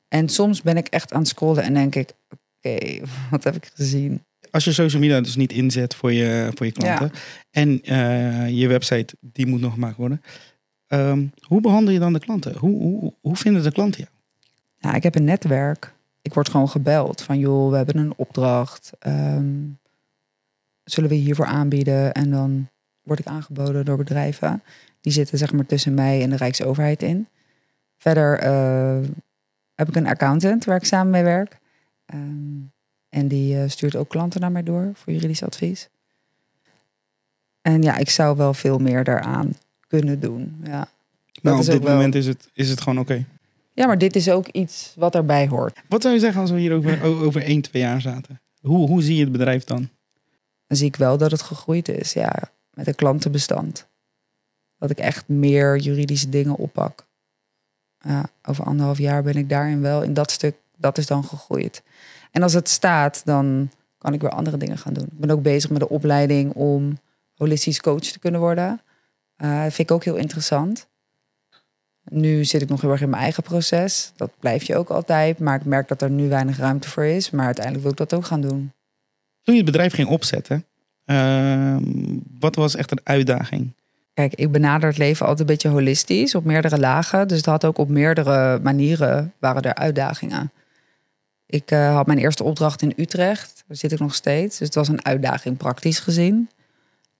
En 0.08 0.30
soms 0.30 0.62
ben 0.62 0.78
ik 0.78 0.88
echt 0.88 1.14
aan 1.14 1.20
het 1.20 1.28
scrollen 1.28 1.64
en 1.64 1.74
denk 1.74 1.96
ik, 1.96 2.14
oké, 2.30 3.00
wat 3.32 3.44
heb 3.44 3.56
ik 3.56 3.72
gezien? 3.74 4.24
Als 4.52 4.64
je 4.64 4.72
social 4.72 5.02
media 5.02 5.22
dus 5.22 5.36
niet 5.36 5.52
inzet 5.52 5.96
voor 5.96 6.14
je, 6.14 6.52
voor 6.56 6.66
je 6.66 6.72
klanten. 6.72 7.12
En 7.52 7.82
eh, 7.82 8.50
je 8.50 8.68
website, 8.68 9.16
die 9.20 9.46
moet 9.46 9.62
nog 9.62 9.74
gemaakt 9.74 9.98
worden. 9.98 10.22
Ehm, 10.88 11.26
hoe 11.42 11.62
behandel 11.62 11.94
je 11.94 12.00
dan 12.00 12.14
de 12.14 12.20
klanten? 12.20 12.58
Hoe, 12.58 12.82
hoe, 12.82 13.14
hoe 13.22 13.36
vinden 13.36 13.64
de 13.64 13.72
klanten 13.72 14.00
jou? 14.00 14.12
Ja, 14.78 14.94
ik 14.94 15.04
heb 15.04 15.16
een 15.16 15.24
netwerk. 15.24 15.94
Ik 16.22 16.34
word 16.34 16.50
gewoon 16.50 16.70
gebeld 16.70 17.22
van 17.22 17.40
joh, 17.40 17.70
we 17.70 17.76
hebben 17.76 17.98
een 17.98 18.14
opdracht. 18.16 18.92
Ehm, 19.00 19.56
zullen 20.84 21.10
we 21.10 21.16
hiervoor 21.16 21.46
aanbieden? 21.46 22.14
En 22.14 22.32
dan 22.32 22.70
word 23.04 23.20
ik 23.20 23.26
aangeboden 23.28 23.86
door 23.86 23.98
bedrijven. 23.98 24.64
Die 25.02 25.14
zitten 25.14 25.38
zeg 25.38 25.54
maar 25.54 25.66
tussen 25.66 25.94
mij 25.94 26.22
en 26.22 26.30
de 26.30 26.36
Rijksoverheid 26.36 27.04
in. 27.04 27.28
Verder 27.98 28.40
eh, 28.40 29.00
heb 29.76 29.88
ik 29.88 29.96
een 29.96 30.08
accountant 30.08 30.66
waar 30.66 30.78
ik 30.78 30.86
samen 30.86 31.12
mee 31.12 31.24
werk. 31.24 31.58
Ehm, 32.06 32.60
en 33.10 33.28
die 33.28 33.58
eh, 33.60 33.70
stuurt 33.70 33.96
ook 33.96 34.10
klanten 34.10 34.42
naar 34.42 34.52
mij 34.52 34.64
door 34.64 34.92
voor 34.94 35.14
juridisch 35.14 35.44
advies. 35.44 35.90
En 37.62 37.82
ja, 37.82 37.98
ik 37.98 38.10
zou 38.10 38.38
wel 38.38 38.54
veel 38.54 38.78
meer 38.80 39.04
daaraan 39.04 39.54
kunnen 39.88 40.20
doen. 40.20 40.62
Ja. 40.64 40.88
Nou, 41.42 41.60
op 41.60 41.66
dit 41.66 41.84
wel- 41.84 41.94
moment 41.94 42.16
is 42.16 42.26
het, 42.26 42.50
is 42.54 42.70
het 42.70 42.82
gewoon 42.82 43.00
oké. 43.00 43.26
ja, 43.74 43.86
maar 43.86 43.98
dit 43.98 44.16
is 44.16 44.30
ook 44.30 44.48
iets 44.48 44.94
wat 44.98 45.16
erbij 45.16 45.48
hoort. 45.48 45.82
Wat 45.88 46.02
zou 46.02 46.14
je 46.14 46.20
zeggen 46.20 46.42
als 46.42 46.52
we 46.52 46.60
hier 46.60 46.74
over, 46.74 47.04
over 47.04 47.44
1, 47.44 47.62
2 47.62 47.82
jaar 47.82 48.02
zaten? 48.02 48.42
Hoe, 48.62 48.88
hoe 48.88 49.02
zie 49.02 49.16
je 49.16 49.24
het 49.24 49.32
bedrijf 49.32 49.64
dan? 49.64 49.90
dan 50.68 50.78
zie 50.78 50.88
ik 50.88 50.96
wel 50.96 51.18
dat 51.18 51.32
het 51.32 51.42
gegroeid 51.42 51.88
is. 51.90 52.14
Ja, 52.14 52.52
met 52.74 52.88
een 52.88 52.96
klantenbestand. 52.96 53.88
Dat 54.78 54.90
ik 54.90 54.98
echt 54.98 55.28
meer 55.28 55.78
juridische 55.78 56.30
dingen 56.30 56.56
oppak. 56.56 57.06
Over 58.42 58.64
anderhalf 58.64 58.98
jaar 58.98 59.24
ben 59.24 59.36
ik 59.36 59.50
daarin 59.50 59.82
wel 59.82 60.02
in 60.02 60.14
dat 60.14 60.32
stuk, 60.32 60.56
dat 60.78 60.98
is 60.98 61.08
dan 61.08 61.24
gegroeid. 61.24 61.84
En 62.32 62.44
als 62.44 62.54
het 62.54 62.70
staat, 62.70 63.22
dan 63.26 63.72
kan 63.98 64.14
ik 64.14 64.22
weer 64.22 64.30
andere 64.30 64.58
dingen 64.58 64.78
gaan 64.78 64.94
doen. 64.94 65.04
Ik 65.04 65.20
ben 65.20 65.32
ook 65.32 65.42
bezig 65.42 65.70
met 65.70 65.80
de 65.80 65.90
opleiding 65.90 66.54
om 66.54 66.98
holistisch 67.36 67.82
coach 67.82 68.00
te 68.04 68.20
kunnen 68.20 68.40
worden. 68.40 68.82
Eh 69.36 69.62
vind 69.62 69.80
ik 69.80 69.92
ook 69.92 70.04
heel 70.04 70.16
interessant. 70.16 70.88
Nu 72.04 72.46
zit 72.46 72.62
ik 72.62 72.70
nog 72.70 72.82
heel 72.82 72.92
erg 72.92 73.02
in 73.02 73.10
mijn 73.10 73.22
eigen 73.22 73.44
proces. 73.44 74.12
Dat 74.16 74.32
blijf 74.40 74.64
je 74.64 74.78
ook 74.78 74.90
altijd. 74.90 75.40
Maar 75.40 75.60
ik 75.60 75.66
merk 75.66 75.88
dat 75.88 76.02
er 76.02 76.10
nu 76.10 76.30
weinig 76.30 76.58
ruimte 76.58 76.90
voor 76.90 77.04
is. 77.06 77.30
Maar 77.30 77.46
uiteindelijk 77.46 77.84
wil 77.84 77.92
ik 77.92 78.10
dat 78.10 78.14
ook 78.14 78.26
gaan 78.26 78.42
doen. 78.42 78.74
Toen 79.42 79.56
je 79.56 79.62
het 79.62 79.72
bedrijf 79.72 79.94
ging 79.94 80.08
opzetten, 80.08 80.66
ehm, 81.06 81.82
wat 82.40 82.56
was 82.56 82.76
echt 82.76 82.92
een 82.92 83.02
uitdaging? 83.04 83.74
Kijk, 84.14 84.36
ik 84.36 84.52
benader 84.52 84.90
het 84.90 84.98
leven 84.98 85.26
altijd 85.26 85.50
een 85.50 85.56
beetje 85.56 85.70
holistisch, 85.70 86.36
op 86.36 86.44
meerdere 86.44 86.80
lagen. 86.80 87.28
Dus 87.28 87.38
het 87.38 87.46
had 87.46 87.66
ook 87.66 87.78
op 87.78 87.90
meerdere 87.90 88.60
manieren 88.60 89.34
waren 89.40 89.62
er 89.62 89.74
uitdagingen. 89.74 90.52
Ik 91.46 91.72
eh, 91.72 91.96
had 91.96 92.08
mijn 92.08 92.20
eerste 92.20 92.44
opdracht 92.44 92.82
in 92.82 92.94
Utrecht, 92.96 93.64
daar 93.68 93.78
zit 93.78 93.92
ik 93.92 94.00
nog 94.00 94.16
steeds. 94.16 94.58
Dus 94.58 94.68
het 94.68 94.76
was 94.76 94.88
een 94.88 95.06
uitdaging 95.06 95.58
praktisch 95.58 96.00
gezien. 96.00 96.50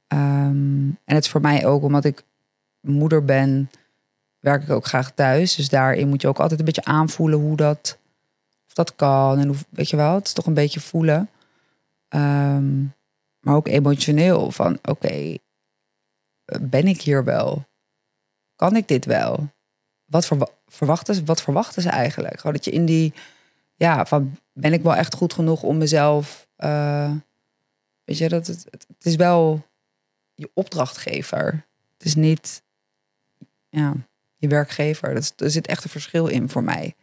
Ehm, 0.08 0.88
en 1.06 1.16
het 1.16 1.24
is 1.24 1.30
voor 1.30 1.42
mij 1.42 1.66
ook, 1.66 1.84
omdat 1.84 2.06
ik 2.06 2.24
moeder 2.80 3.26
ben, 3.26 3.70
werk 4.40 4.64
ik 4.64 4.70
ook 4.70 4.86
graag 4.86 5.12
thuis. 5.12 5.56
Dus 5.56 5.70
daarin 5.70 6.08
moet 6.08 6.22
je 6.22 6.28
ook 6.28 6.40
altijd 6.40 6.60
een 6.60 6.66
beetje 6.66 6.86
aanvoelen 6.86 7.40
hoe 7.40 7.56
dat, 7.56 7.98
of 8.68 8.74
dat 8.74 8.96
kan. 8.96 9.40
En 9.40 9.48
hoe, 9.48 9.56
weet 9.70 9.90
je 9.90 9.96
wel, 9.96 10.16
het 10.16 10.26
is 10.26 10.34
toch 10.34 10.46
een 10.46 10.54
beetje 10.54 10.80
voelen. 10.80 11.30
Ehm, 12.10 12.84
maar 13.44 13.56
ook 13.56 13.68
emotioneel 13.68 14.52
van, 14.52 14.80
oké, 14.82 15.38
ben 16.62 16.88
ik 16.88 17.02
hier 17.02 17.24
wel? 17.24 17.66
Kan 18.56 18.76
ik 18.76 18.88
dit 18.88 19.06
wel? 19.06 19.50
Wat, 20.06 20.26
verwa- 20.26 20.52
verwachten, 20.68 21.16
ze, 21.16 21.24
wat 21.24 21.42
verwachten 21.42 21.82
ze 21.82 21.90
eigenlijk? 21.90 22.38
Gewoon 22.38 22.54
dat 22.54 22.66
je 22.66 22.72
in 22.72 22.86
die, 22.86 23.14
ja, 23.76 24.06
van 24.06 24.38
ben 24.54 24.74
ik 24.74 24.82
wel 24.84 24.96
echt 24.96 25.16
goed 25.16 25.34
genoeg 25.34 25.64
om 25.64 25.78
mezelf, 25.78 26.48
eh, 26.56 27.12
weet 28.04 28.18
je, 28.18 28.30
dat 28.30 28.48
het, 28.48 28.68
het, 28.70 28.86
is 29.02 29.16
wel 29.16 29.66
je 30.34 30.52
opdrachtgever. 30.54 31.66
Het 31.98 32.06
is 32.06 32.16
niet, 32.16 32.64
ja, 33.70 33.94
je 34.36 34.48
werkgever. 34.48 35.14
Dat 35.14 35.34
er 35.38 35.52
zit 35.52 35.68
echt 35.68 35.84
een 35.84 35.90
verschil 35.90 36.28
in 36.28 36.50
voor 36.50 36.64
mij. 36.64 36.96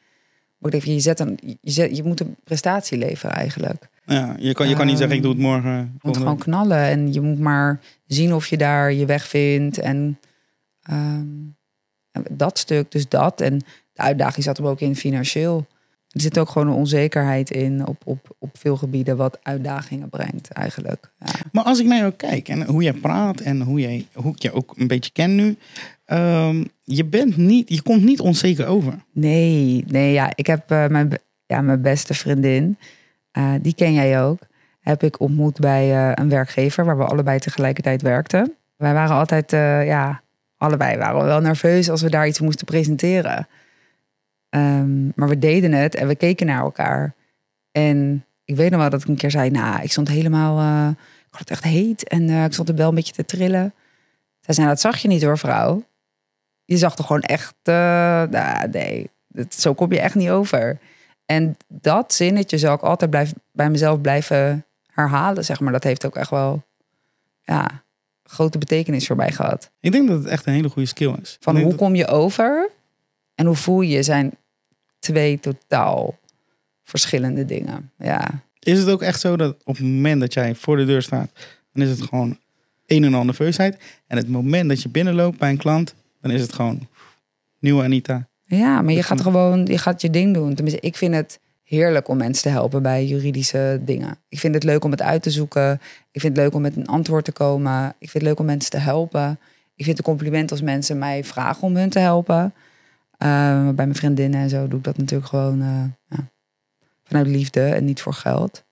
Maar 0.61 0.75
ik 0.75 0.85
denk, 0.85 0.97
je, 0.97 1.01
zet 1.01 1.21
een, 1.21 1.39
je, 1.43 1.71
zet, 1.71 1.97
je 1.97 2.05
moet 2.05 2.21
een 2.21 2.37
prestatie 2.45 2.99
leveren 2.99 3.37
eigenlijk. 3.37 3.89
Ja, 4.05 4.37
je 4.39 4.53
kan, 4.53 4.69
je 4.69 4.75
kan 4.75 4.87
niet 4.87 4.99
zeggen, 4.99 5.17
ik 5.17 5.23
doe 5.23 5.33
het 5.33 5.41
morgen. 5.41 5.73
Je 5.73 5.99
moet 6.03 6.17
gewoon 6.17 6.39
knallen 6.39 6.85
en 6.85 7.13
je 7.13 7.21
moet 7.21 7.39
maar 7.39 7.81
zien 8.07 8.35
of 8.35 8.47
je 8.47 8.57
daar 8.57 8.93
je 8.93 9.07
weg 9.07 9.29
vindt. 9.29 9.79
En 9.79 10.19
ehm, 10.83 11.27
en 12.13 12.25
dat 12.31 12.59
stuk, 12.59 12.91
dus 12.91 13.09
dat. 13.09 13.41
En 13.41 13.59
de 13.93 14.03
uitdaging 14.03 14.45
zat 14.45 14.59
er 14.59 14.65
ook 14.65 14.81
in 14.81 14.97
financieel. 14.97 15.67
Er 16.09 16.21
zit 16.21 16.39
ook 16.39 16.49
gewoon 16.49 16.69
een 16.69 16.75
onzekerheid 16.75 17.51
in 17.51 17.87
op, 17.87 18.03
op, 18.05 18.37
op 18.39 18.59
veel 18.59 18.77
gebieden, 18.77 19.17
wat 19.17 19.39
uitdagingen 19.43 20.09
brengt 20.09 20.51
eigenlijk. 20.51 21.13
Ja. 21.19 21.33
Maar 21.53 21.65
als 21.65 21.81
ik 21.81 21.87
naar 21.87 21.99
jou 21.99 22.13
kijk 22.13 22.49
en 22.49 22.67
hoe 22.67 22.83
jij 22.83 22.93
praat 22.93 23.41
en 23.41 23.61
hoe, 23.61 23.81
jij, 23.81 24.07
hoe 24.15 24.33
ik 24.33 24.43
je 24.43 24.53
ook 24.53 24.73
een 24.77 24.87
beetje 24.87 25.13
ken 25.13 25.35
nu. 25.35 25.57
Ehm, 26.11 26.65
je, 26.83 27.05
bent 27.05 27.37
niet, 27.37 27.69
je 27.69 27.83
komt 27.83 28.03
niet 28.03 28.21
onzeker 28.21 28.67
over. 28.67 28.95
Nee, 29.13 29.85
nee, 29.87 30.13
ja, 30.13 30.33
ik 30.35 30.47
heb 30.47 30.71
eh, 30.71 30.87
mijn, 30.87 31.19
ja, 31.47 31.61
mijn 31.61 31.83
beste 31.83 32.15
vriendin, 32.15 32.79
eh, 33.31 33.53
die 33.61 33.75
ken 33.75 33.93
jij 33.93 34.23
ook, 34.23 34.39
heb 34.81 35.03
ik 35.03 35.21
ontmoet 35.21 35.59
bij 35.59 35.91
eh, 35.91 36.13
een 36.15 36.29
werkgever 36.29 36.85
waar 36.85 36.99
we 36.99 37.05
allebei 37.05 37.39
tegelijkertijd 37.39 38.03
werkten. 38.03 38.55
Wij 38.77 38.93
waren 38.93 39.17
altijd, 39.17 39.51
ja, 39.87 40.23
allebei 40.57 40.97
waren 40.97 41.21
we 41.21 41.27
wel 41.27 41.41
nerveus 41.41 41.91
als 41.91 42.03
we 42.03 42.11
daar 42.11 42.27
iets 42.27 42.41
moesten 42.41 42.67
presenteren. 42.67 43.49
Ehm, 44.49 45.07
maar 45.15 45.29
we 45.29 45.39
deden 45.39 45.73
het 45.73 45.95
en 45.95 46.07
we 46.07 46.15
keken 46.15 46.47
naar 46.47 46.61
elkaar. 46.61 47.15
En 47.73 48.25
ik 48.45 48.57
weet 48.57 48.71
nog 48.71 48.81
wel 48.81 48.91
dat 48.91 49.03
ik 49.03 49.09
een 49.09 49.17
keer 49.17 49.31
zei, 49.31 49.51
nou, 49.51 49.83
ik 49.83 49.91
stond 49.91 50.09
helemaal, 50.09 50.91
ik 50.91 51.31
had 51.31 51.41
het 51.41 51.51
echt 51.51 51.65
heet 51.65 52.09
en 52.09 52.29
ik 52.29 52.53
stond 52.53 52.69
er 52.69 52.75
wel 52.75 52.89
een 52.89 52.95
beetje 52.95 53.13
te 53.13 53.25
trillen. 53.25 53.75
Zij 54.41 54.55
zei, 54.55 54.67
nou, 54.67 54.69
dat 54.69 54.81
zag 54.81 55.03
je 55.03 55.09
niet 55.09 55.23
hoor, 55.23 55.39
vrouw. 55.39 55.85
Je 56.71 56.77
zag 56.77 56.97
er 56.99 57.05
gewoon 57.05 57.23
echt, 57.23 57.55
eh, 57.63 57.75
nou, 58.31 58.69
nee, 58.69 59.11
dat, 59.29 59.55
zo 59.55 59.75
kom 59.75 59.93
je 59.93 60.01
echt 60.01 60.15
niet 60.15 60.29
over. 60.31 60.79
En 61.27 61.57
dat 61.69 62.13
zinnetje 62.15 62.59
zal 62.59 62.75
ik 62.75 62.81
altijd 62.81 63.11
blijf, 63.11 63.33
bij 63.53 63.71
mezelf 63.71 64.01
blijven 64.01 64.65
herhalen, 64.87 65.45
zeg 65.45 65.61
maar. 65.61 65.73
Dat 65.73 65.85
heeft 65.85 66.07
ook 66.07 66.17
echt 66.17 66.31
wel, 66.31 66.63
ja, 67.43 67.83
grote 68.25 68.59
betekenis 68.59 69.07
voor 69.07 69.17
mij 69.17 69.33
gehad. 69.33 69.71
Ik 69.81 69.93
denk 69.93 70.09
dat 70.09 70.19
het 70.19 70.27
echt 70.27 70.47
een 70.47 70.53
hele 70.53 70.69
goede 70.69 70.89
skill 70.89 71.15
is. 71.23 71.37
Van 71.41 71.57
hoe 71.57 71.69
dat- 71.69 71.77
kom 71.79 71.95
je 71.95 72.07
over 72.07 72.71
en 73.35 73.47
hoe 73.47 73.57
voel 73.57 73.81
je 73.81 73.95
je 73.97 74.03
zijn 74.03 74.33
twee 74.99 75.41
totaal 75.41 76.19
verschillende 76.85 77.45
dingen. 77.45 77.91
Ja, 77.99 78.29
Is 78.59 78.79
het 78.79 78.89
ook 78.89 79.03
echt 79.03 79.21
zo 79.21 79.37
dat 79.37 79.57
op 79.65 79.77
het 79.77 79.85
moment 79.87 80.21
dat 80.21 80.33
jij 80.35 80.55
voor 80.55 80.77
de 80.77 80.85
deur 80.85 81.03
staat, 81.03 81.31
dan 81.73 81.83
is 81.85 81.91
het 81.91 82.03
gewoon 82.09 82.39
een 82.87 83.05
en 83.05 83.13
ander 83.15 83.25
nerveusheid. 83.25 83.77
En 84.07 84.17
het 84.17 84.29
moment 84.29 84.69
dat 84.69 84.83
je 84.83 84.89
binnenloopt 84.89 85.39
bij 85.39 85.51
een 85.51 85.57
klant, 85.57 85.95
dan 86.21 86.31
is 86.31 86.41
het 86.41 86.53
gewoon 86.53 86.89
nieuwe 87.59 87.83
Anita. 87.83 88.29
ja 88.45 88.83
maar 88.83 88.93
je 88.93 89.03
gaat 89.03 89.21
gewoon 89.21 89.67
je 89.67 89.79
gaat 89.79 90.01
je 90.01 90.11
ding 90.11 90.35
doen. 90.35 90.55
Tenminste, 90.55 90.87
ik 90.87 90.97
vind 90.97 91.15
het 91.15 91.41
heerlijk 91.63 92.09
om 92.09 92.17
mensen 92.17 92.43
te 92.43 92.49
helpen 92.49 92.83
bij 92.83 93.07
juridische 93.07 93.81
dingen. 93.85 94.19
Ik 94.29 94.39
vind 94.39 94.55
het 94.55 94.65
leuk 94.65 94.85
om 94.85 94.91
het 94.91 95.03
uit 95.03 95.23
te 95.23 95.31
zoeken. 95.31 95.73
Ik 96.11 96.21
vind 96.21 96.37
het 96.37 96.45
leuk 96.45 96.55
om 96.55 96.61
met 96.61 96.77
een 96.77 96.87
antwoord 96.87 97.25
te 97.25 97.33
komen. 97.33 97.89
Ik 97.89 98.11
vind 98.11 98.13
het 98.13 98.23
leuk 98.23 98.39
om 98.39 98.47
mensen 98.47 98.71
te 98.71 98.79
helpen. 98.79 99.31
Ik 99.75 99.85
vind 99.85 99.99
het 99.99 99.99
een 99.99 100.13
compliment 100.13 100.51
als 100.51 100.63
mensen 100.63 100.99
mij 100.99 101.25
vragen 101.25 101.63
om 101.63 101.77
hun 101.77 101.91
te 101.91 101.99
helpen. 101.99 102.55
Eh, 103.19 103.65
bij 103.65 103.87
mijn 103.87 103.95
vriendinnen 103.95 104.41
en 104.41 104.49
zo 104.49 104.69
doe 104.69 104.79
ik 104.79 104.85
dat 104.85 104.97
natuurlijk 104.97 105.29
gewoon 105.29 105.61
eh, 105.61 105.85
ja, 106.09 106.31
vanuit 107.05 107.27
liefde 107.27 107.65
en 107.65 107.85
niet 107.85 108.03
voor 108.03 108.15
geld. 108.15 108.65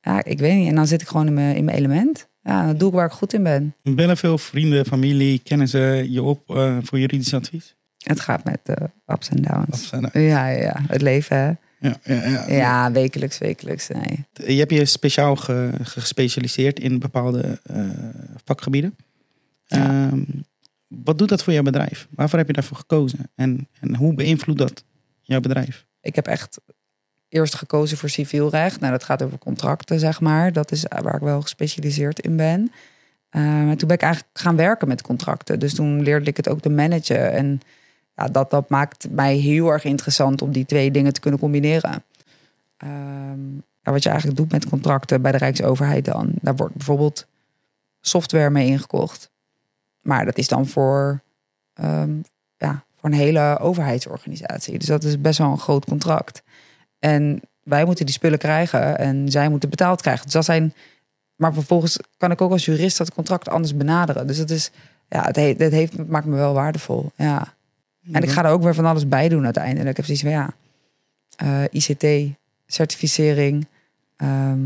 Ja, 0.00 0.24
ik 0.24 0.38
weet 0.38 0.56
niet. 0.56 0.68
En 0.68 0.74
dan 0.74 0.86
zit 0.86 1.00
ik 1.00 1.08
gewoon 1.08 1.26
in 1.26 1.34
mijn, 1.34 1.56
in 1.56 1.64
mijn 1.64 1.76
element. 1.76 2.28
Ja, 2.42 2.66
dan 2.66 2.76
doe 2.76 2.88
ik 2.88 2.94
waar 2.94 3.06
ik 3.06 3.12
goed 3.12 3.32
in 3.32 3.42
ben. 3.42 3.74
Bellen 3.82 4.16
veel 4.16 4.38
vrienden, 4.38 4.86
familie, 4.86 5.38
kennen 5.38 5.68
ze 5.68 6.06
je 6.10 6.22
op 6.22 6.50
eh, 6.56 6.76
voor 6.82 6.98
juridisch 6.98 7.34
advies? 7.34 7.74
Het 7.98 8.20
gaat 8.20 8.44
met 8.44 8.60
eh, 8.64 8.86
ups 9.06 9.28
en 9.28 9.42
downs. 9.42 9.90
Eh, 9.90 10.28
Ja, 10.28 10.46
ja, 10.48 10.60
ja, 10.60 10.80
het 10.86 11.02
leven. 11.02 11.36
Hè? 11.36 11.46
ja, 11.88 11.96
ja, 12.04 12.26
ja. 12.28 12.44
Ja, 12.48 12.92
wekelijks, 12.92 13.38
wekelijks. 13.38 13.88
Nee. 13.88 14.24
Je 14.54 14.58
hebt 14.58 14.70
je 14.70 14.84
speciaal 14.84 15.36
ge- 15.36 15.70
gespecialiseerd 15.82 16.78
in 16.80 16.98
bepaalde 16.98 17.60
eh, 17.62 17.84
vakgebieden. 18.44 18.96
Ehm, 19.66 20.22
wat 20.86 21.18
doet 21.18 21.28
dat 21.28 21.42
voor 21.42 21.52
jouw 21.52 21.62
bedrijf? 21.62 22.08
Waarvoor 22.10 22.38
heb 22.38 22.46
je 22.48 22.52
daarvoor 22.54 22.76
gekozen? 22.76 23.30
En, 23.34 23.68
en 23.80 23.96
hoe 23.96 24.14
beïnvloedt 24.14 24.58
dat 24.58 24.84
jouw 25.22 25.40
bedrijf? 25.40 25.86
Ik 26.00 26.14
heb 26.14 26.26
echt 26.26 26.60
eerst 27.30 27.54
gekozen 27.54 27.98
voor 27.98 28.08
civiel 28.08 28.50
recht. 28.50 28.80
Nou, 28.80 28.92
dat 28.92 29.04
gaat 29.04 29.22
over 29.22 29.38
contracten, 29.38 29.98
zeg 29.98 30.20
maar. 30.20 30.52
Dat 30.52 30.72
is 30.72 30.84
waar 30.88 31.14
ik 31.14 31.20
wel 31.20 31.42
gespecialiseerd 31.42 32.20
in 32.20 32.36
ben. 32.36 32.72
Maar 33.30 33.76
toen 33.76 33.88
ben 33.88 33.96
ik 33.96 34.02
eigenlijk 34.02 34.38
gaan 34.38 34.56
werken 34.56 34.88
met 34.88 35.02
contracten. 35.02 35.58
Dus 35.58 35.74
toen 35.74 36.02
leerde 36.02 36.30
ik 36.30 36.36
het 36.36 36.48
ook 36.48 36.60
te 36.60 36.70
managen. 36.70 37.32
En 37.32 37.60
ja, 38.14 38.26
dat, 38.26 38.50
dat 38.50 38.68
maakt 38.68 39.10
mij 39.10 39.36
heel 39.36 39.68
erg 39.68 39.84
interessant 39.84 40.42
om 40.42 40.52
die 40.52 40.66
twee 40.66 40.90
dingen 40.90 41.12
te 41.12 41.20
kunnen 41.20 41.40
combineren. 41.40 42.04
Ehm, 42.76 43.38
wat 43.82 44.02
je 44.02 44.08
eigenlijk 44.08 44.38
doet 44.38 44.52
met 44.52 44.68
contracten 44.68 45.22
bij 45.22 45.32
de 45.32 45.38
Rijksoverheid 45.38 46.04
dan. 46.04 46.32
Daar 46.40 46.56
wordt 46.56 46.74
bijvoorbeeld 46.74 47.26
software 48.00 48.50
mee 48.50 48.66
ingekocht. 48.66 49.30
Maar 50.00 50.24
dat 50.24 50.38
is 50.38 50.48
dan 50.48 50.66
voor, 50.66 51.22
ehm, 51.74 52.10
ja, 52.56 52.84
voor 52.96 53.10
een 53.10 53.16
hele 53.16 53.58
overheidsorganisatie. 53.58 54.78
Dus 54.78 54.88
dat 54.88 55.04
is 55.04 55.20
best 55.20 55.38
wel 55.38 55.50
een 55.50 55.58
groot 55.58 55.84
contract. 55.84 56.42
En 57.00 57.40
wij 57.62 57.84
moeten 57.84 58.06
die 58.06 58.14
spullen 58.14 58.38
krijgen 58.38 58.98
en 58.98 59.30
zij 59.30 59.48
moeten 59.48 59.70
betaald 59.70 60.00
krijgen. 60.00 60.24
Dus 60.24 60.32
dat 60.32 60.44
zijn. 60.44 60.74
Maar 61.36 61.54
vervolgens 61.54 61.98
kan 62.16 62.30
ik 62.30 62.40
ook 62.40 62.50
als 62.50 62.64
jurist 62.64 62.98
dat 62.98 63.14
contract 63.14 63.48
anders 63.48 63.76
benaderen. 63.76 64.26
Dus 64.26 64.38
dat 64.38 64.50
is. 64.50 64.70
Ja, 65.08 65.22
het, 65.22 65.36
heeft, 65.36 65.58
het, 65.58 65.72
heeft, 65.72 66.06
maakt 66.06 66.26
me 66.26 66.36
wel 66.36 66.54
waardevol. 66.54 67.12
Ja. 67.16 67.54
En 68.12 68.22
ik 68.22 68.30
ga 68.30 68.44
er 68.44 68.50
ook 68.50 68.62
weer 68.62 68.74
van 68.74 68.84
alles 68.84 69.08
bij 69.08 69.28
doen 69.28 69.44
uiteindelijk. 69.44 69.88
Ik 69.88 69.96
heb 69.96 70.04
zoiets 70.04 70.22
van 70.22 70.32
ja. 70.32 70.50
eh, 71.36 71.64
ICT, 71.70 72.36
certificering, 72.66 73.66
ehm, 74.16 74.58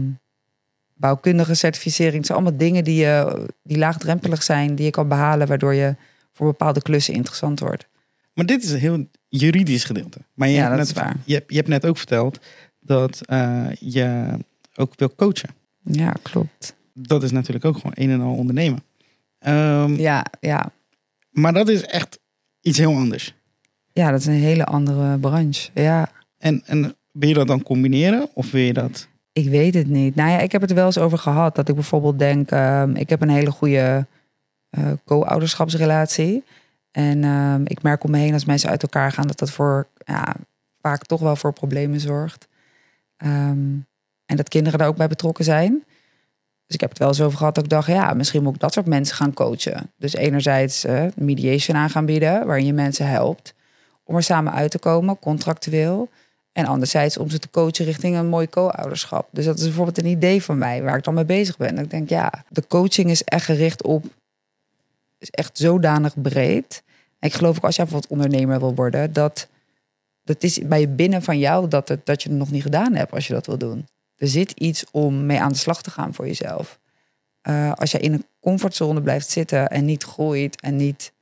bouwkundige 0.95 1.55
certificering. 1.55 2.17
Het 2.17 2.27
zijn 2.27 2.39
allemaal 2.39 2.59
dingen 2.59 2.85
die, 2.85 3.01
je, 3.01 3.47
die 3.63 3.79
laagdrempelig 3.79 4.43
zijn, 4.43 4.75
die 4.75 4.85
je 4.85 4.91
kan 4.91 5.09
behalen, 5.09 5.47
waardoor 5.47 5.75
je 5.75 5.95
voor 6.33 6.47
bepaalde 6.47 6.83
klussen 6.83 7.15
interessant 7.15 7.61
wordt. 7.61 7.87
Maar 8.35 8.47
dit 8.47 8.63
is 8.63 8.71
een 8.71 8.79
heel 8.79 9.07
juridisch 9.29 9.85
gedeelte. 9.85 10.19
Maar 10.35 10.49
je, 10.49 10.55
Ja, 10.55 10.65
hebt, 10.65 10.77
net, 10.77 10.93
waar. 10.93 11.17
Je, 11.25 11.35
hebt, 11.35 11.51
je 11.51 11.57
hebt 11.57 11.69
net 11.69 11.87
ook 11.87 11.97
verteld 11.97 12.39
dat 12.81 13.21
eh, 13.27 13.67
je 13.79 14.27
ook 14.75 14.93
wil 14.97 15.15
coachen. 15.15 15.51
Ja, 15.85 16.15
klopt. 16.23 16.75
Dat 16.93 17.23
is 17.23 17.31
natuurlijk 17.31 17.65
ook 17.65 17.75
gewoon 17.77 17.93
een 17.95 18.11
en 18.11 18.21
al 18.21 18.35
ondernemen. 18.35 18.83
Ehm, 19.39 19.95
Ja, 19.95 20.27
ja. 20.41 20.73
Maar 21.31 21.53
dat 21.53 21.69
is 21.69 21.83
echt 21.83 22.19
iets 22.61 22.79
heel 22.79 22.95
anders. 22.97 23.35
ja, 23.93 24.11
dat 24.11 24.21
is 24.21 24.27
een 24.27 24.33
hele 24.33 24.65
andere 24.65 25.19
branche. 25.19 25.71
Ja. 25.75 26.11
En, 26.39 26.63
en 26.67 26.95
wil 27.11 27.29
je 27.29 27.35
dat 27.35 27.47
dan 27.47 27.63
combineren? 27.63 28.29
Of 28.35 28.51
wil 28.51 28.63
je 28.63 28.73
dat... 28.73 29.09
Ik 29.33 29.49
weet 29.49 29.75
het 29.75 29.89
niet. 29.89 30.15
Nou 30.15 30.31
ja, 30.31 30.39
ik 30.39 30.53
heb 30.53 30.61
het 30.61 30.71
er 30.71 30.77
wel 30.77 30.87
eens 30.87 30.99
over 30.99 31.19
gehad. 31.19 31.55
Dat 31.57 31.69
ik 31.69 31.75
bijvoorbeeld 31.75 32.19
denk, 32.19 32.51
ehm, 32.51 32.97
ik 32.97 33.09
heb 33.09 33.23
een 33.23 33.29
hele 33.31 33.51
goede 33.51 34.07
eh, 34.71 34.93
co-ouderschapsrelatie. 35.05 36.45
En 36.95 37.25
ehm, 37.25 37.63
ik 37.65 37.83
merk 37.83 38.05
om 38.05 38.11
me 38.11 38.19
heen 38.19 38.33
als 38.33 38.45
mensen 38.45 38.71
uit 38.71 38.83
elkaar 38.83 39.13
gaan, 39.13 39.27
dat 39.27 39.39
dat 39.39 39.51
voor 39.51 39.87
ja, 40.05 40.35
vaak 40.81 41.07
toch 41.07 41.21
wel 41.21 41.37
voor 41.37 41.53
problemen 41.53 42.01
zorgt. 42.01 42.49
Ehm, 43.17 43.77
en 44.27 44.37
dat 44.37 44.49
kinderen 44.49 44.79
daar 44.79 44.89
ook 44.89 44.97
bij 44.97 45.09
betrokken 45.09 45.45
zijn. 45.45 45.85
Dus 46.67 46.75
ik 46.75 46.81
heb 46.81 46.91
het 46.91 46.99
wel 46.99 47.09
eens 47.09 47.21
over 47.21 47.39
gehad 47.39 47.55
dat 47.55 47.65
ik 47.65 47.71
dacht, 47.71 47.87
ja, 47.87 48.15
misschien 48.15 48.43
moet 48.43 48.55
ik 48.55 48.61
dat 48.61 48.73
soort 48.73 48.87
mensen 48.87 49.17
gaan 49.17 49.35
coachen. 49.35 49.93
Dus 49.97 50.15
enerzijds 50.15 50.85
eh, 50.85 51.07
mediation 51.17 51.77
aan 51.77 51.91
gaan 51.91 52.07
bieden, 52.07 52.47
waarin 52.47 52.67
je 52.67 52.73
mensen 52.73 53.09
helpt 53.09 53.55
om 54.05 54.17
er 54.17 54.23
samen 54.23 54.53
uit 54.53 54.71
te 54.71 54.79
komen, 54.79 55.19
contractueel. 55.19 56.09
En 56.53 56.67
anderzijds 56.67 57.19
om 57.19 57.31
ze 57.31 57.39
te 57.39 57.51
coachen 57.51 57.85
richting 57.85 58.17
een 58.17 58.27
mooi 58.27 58.49
co-ouderschap. 58.49 59.29
Dus 59.31 59.45
dat 59.45 59.59
is 59.59 59.65
bijvoorbeeld 59.65 59.99
een 59.99 60.07
idee 60.07 60.43
van 60.43 60.59
mij 60.59 60.83
waar 60.83 60.97
ik 60.97 61.05
dan 61.05 61.15
mee 61.15 61.25
bezig 61.25 61.57
ben. 61.57 61.79
Ik 61.79 61.91
denk, 61.91 62.09
ja, 62.09 62.33
de 62.49 62.67
coaching 62.67 63.11
is 63.11 63.23
echt 63.23 63.45
gericht 63.45 63.83
op, 63.83 64.05
is 65.25 65.31
echt 65.31 65.59
zodanig 65.59 66.23
breed. 66.23 66.83
Ik 67.21 67.33
geloof 67.33 67.57
ook 67.57 67.65
als 67.65 67.77
jij 67.77 67.85
bijvoorbeeld 67.85 68.13
ondernemer 68.13 68.59
wil 68.59 68.75
worden, 68.75 69.13
dat 69.13 69.49
dat 70.25 70.43
is 70.43 70.59
bij 70.59 70.95
binnen 70.95 71.23
van 71.23 71.39
jou 71.39 71.69
dat, 71.69 71.89
het, 71.89 72.07
dat 72.07 72.23
je 72.23 72.29
het 72.29 72.39
nog 72.39 72.51
niet 72.51 72.63
gedaan 72.63 72.95
hebt 72.95 73.13
als 73.13 73.27
je 73.27 73.33
dat 73.33 73.47
wil 73.47 73.59
doen. 73.59 73.87
Er 74.17 74.29
zit 74.29 74.51
iets 74.51 74.85
om 74.91 75.27
mee 75.27 75.41
aan 75.41 75.53
de 75.53 75.59
slag 75.59 75.83
te 75.83 75.91
gaan 75.91 76.15
voor 76.15 76.27
jezelf. 76.27 76.79
Eh, 77.41 77.73
als 77.73 77.91
je 77.91 77.99
in 77.99 78.13
een 78.13 78.27
comfortzone 78.41 79.03
blijft 79.03 79.31
zitten 79.31 79.69
en 79.69 79.85
niet 79.85 80.03
groeit 80.03 80.61
en 80.61 80.77
niet 80.77 81.13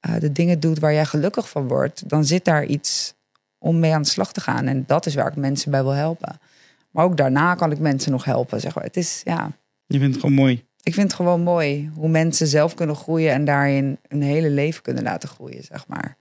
eh, 0.00 0.14
de 0.18 0.32
dingen 0.32 0.60
doet 0.60 0.78
waar 0.78 0.92
jij 0.92 1.04
gelukkig 1.04 1.48
van 1.48 1.68
wordt, 1.68 2.08
dan 2.08 2.24
zit 2.24 2.44
daar 2.44 2.64
iets 2.64 3.14
om 3.58 3.78
mee 3.78 3.94
aan 3.94 4.02
de 4.02 4.08
slag 4.08 4.32
te 4.32 4.40
gaan. 4.40 4.66
En 4.66 4.84
dat 4.86 5.06
is 5.06 5.14
waar 5.14 5.28
ik 5.28 5.36
mensen 5.36 5.70
bij 5.70 5.82
wil 5.82 5.92
helpen. 5.92 6.40
Maar 6.90 7.04
ook 7.04 7.16
daarna 7.16 7.54
kan 7.54 7.72
ik 7.72 7.78
mensen 7.78 8.12
nog 8.12 8.24
helpen. 8.24 8.60
Zeg 8.60 8.74
maar. 8.74 8.84
Het 8.84 8.96
is, 8.96 9.20
ja, 9.24 9.52
Je 9.86 9.98
vindt 9.98 10.14
het 10.14 10.24
gewoon 10.24 10.36
mooi. 10.36 10.64
Ik 10.82 10.94
vind 10.94 11.06
het 11.06 11.14
gewoon 11.14 11.42
mooi 11.42 11.90
hoe 11.94 12.08
mensen 12.08 12.46
zelf 12.46 12.74
kunnen 12.74 12.96
groeien 12.96 13.32
en 13.32 13.44
daarin 13.44 13.98
hun 14.08 14.22
hele 14.22 14.50
leven 14.50 14.82
kunnen 14.82 15.02
laten 15.02 15.28
groeien, 15.28 15.64
zeg 15.64 15.86
maar. 15.86 16.16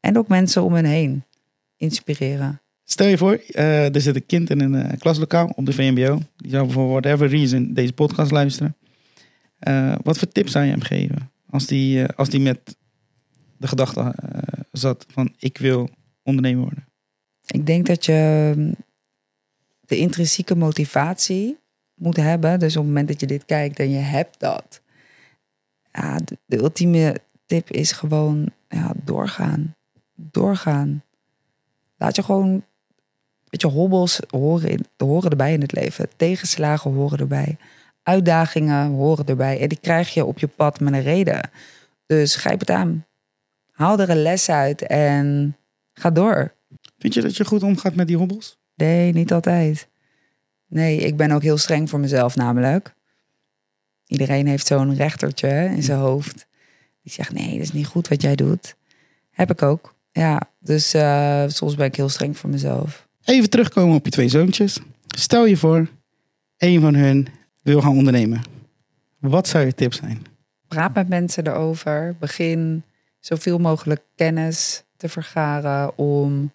En 0.00 0.18
ook 0.18 0.28
mensen 0.28 0.62
om 0.62 0.74
hen 0.74 0.84
heen 0.84 1.24
inspireren. 1.76 2.60
Stel 2.84 3.06
je 3.06 3.18
voor, 3.18 3.42
eh, 3.48 3.94
er 3.94 4.00
zit 4.00 4.16
een 4.16 4.26
kind 4.26 4.50
in 4.50 4.60
een 4.60 4.74
eh, 4.74 4.98
klaslokaal 4.98 5.52
op 5.56 5.66
de 5.66 5.72
VMBO. 5.72 6.20
Die 6.36 6.50
zou 6.50 6.70
voor 6.70 6.88
whatever 6.88 7.28
reason 7.28 7.72
deze 7.72 7.92
podcast 7.92 8.30
luisteren. 8.30 8.76
Eh, 9.58 9.94
wat 10.02 10.18
voor 10.18 10.28
tips 10.28 10.52
zou 10.52 10.64
je 10.64 10.70
hem 10.70 10.80
geven? 10.80 11.30
Als 11.50 11.66
die, 11.66 12.06
als 12.06 12.28
die 12.28 12.40
met 12.40 12.76
de 13.56 13.66
gedachte 13.66 14.14
zat 14.72 15.06
van 15.08 15.34
ik 15.38 15.58
wil 15.58 15.90
ondernemer 16.22 16.62
worden. 16.62 16.88
Ik 17.46 17.66
denk 17.66 17.86
dat 17.86 18.04
je 18.04 18.52
mm, 18.56 18.74
de 19.80 19.96
intrinsieke 19.96 20.56
motivatie 20.56 21.58
moet 21.94 22.16
hebben. 22.16 22.58
Dus 22.58 22.76
op 22.76 22.82
het 22.82 22.86
moment 22.86 23.08
dat 23.08 23.20
je 23.20 23.26
dit 23.26 23.44
kijkt 23.44 23.78
en 23.78 23.90
je 23.90 23.98
hebt 23.98 24.40
dat. 24.40 24.80
Ja, 25.92 26.18
de, 26.24 26.38
de 26.46 26.58
ultieme 26.58 27.16
tip 27.46 27.70
is 27.70 27.92
gewoon 27.92 28.50
ja, 28.68 28.92
doorgaan. 29.04 29.74
Doorgaan. 30.14 31.02
Laat 31.96 32.16
je 32.16 32.22
gewoon, 32.22 32.64
weet 33.48 33.60
je, 33.60 33.66
hobbels 33.66 34.20
horen, 34.30 34.86
horen 34.96 35.30
erbij 35.30 35.52
in 35.52 35.60
het 35.60 35.72
leven. 35.72 36.08
Tegenslagen 36.16 36.92
horen 36.92 37.18
erbij. 37.18 37.56
Uitdagingen 38.02 38.90
horen 38.90 39.26
erbij. 39.26 39.60
En 39.60 39.68
die 39.68 39.80
krijg 39.80 40.14
je 40.14 40.24
op 40.24 40.38
je 40.38 40.46
pad 40.46 40.80
met 40.80 40.92
een 40.92 41.02
reden. 41.02 41.50
Dus 42.06 42.36
grijp 42.36 42.60
het 42.60 42.70
aan. 42.70 43.06
Haal 43.70 44.00
er 44.00 44.10
een 44.10 44.22
les 44.22 44.50
uit 44.50 44.82
en 44.82 45.56
ga 45.92 46.10
door. 46.10 46.54
Vind 46.98 47.14
je 47.14 47.22
dat 47.22 47.36
je 47.36 47.44
goed 47.44 47.62
omgaat 47.62 47.94
met 47.94 48.06
die 48.06 48.16
hobbels? 48.16 48.58
Nee, 48.74 49.12
niet 49.12 49.32
altijd. 49.32 49.88
Nee, 50.74 50.98
ik 50.98 51.16
ben 51.16 51.30
ook 51.30 51.42
heel 51.42 51.58
streng 51.58 51.90
voor 51.90 52.00
mezelf 52.00 52.36
namelijk. 52.36 52.94
Iedereen 54.06 54.46
heeft 54.46 54.66
zo'n 54.66 54.94
rechtertje 54.94 55.70
in 55.76 55.82
zijn 55.82 55.98
hoofd. 55.98 56.46
Die 57.02 57.12
zegt, 57.12 57.32
nee, 57.32 57.52
dat 57.52 57.62
is 57.62 57.72
niet 57.72 57.86
goed 57.86 58.08
wat 58.08 58.22
jij 58.22 58.34
doet. 58.34 58.76
Heb 59.30 59.50
ik 59.50 59.62
ook. 59.62 59.94
Ja, 60.12 60.40
dus 60.58 60.94
eh, 60.94 61.44
soms 61.46 61.74
ben 61.74 61.86
ik 61.86 61.96
heel 61.96 62.08
streng 62.08 62.38
voor 62.38 62.50
mezelf. 62.50 63.08
Even 63.24 63.50
terugkomen 63.50 63.96
op 63.96 64.04
je 64.04 64.10
twee 64.10 64.28
zoontjes. 64.28 64.80
Stel 65.06 65.46
je 65.46 65.56
voor, 65.56 65.88
een 66.58 66.80
van 66.80 66.94
hun 66.94 67.28
wil 67.62 67.80
gaan 67.80 67.96
ondernemen. 67.96 68.42
Wat 69.18 69.48
zou 69.48 69.64
je 69.64 69.74
tip 69.74 69.92
zijn? 69.92 70.26
Praat 70.68 70.94
met 70.94 71.08
mensen 71.08 71.46
erover. 71.46 72.16
Begin 72.18 72.82
zoveel 73.20 73.58
mogelijk 73.58 74.02
kennis 74.14 74.84
te 74.96 75.08
vergaren 75.08 75.98
om, 75.98 76.52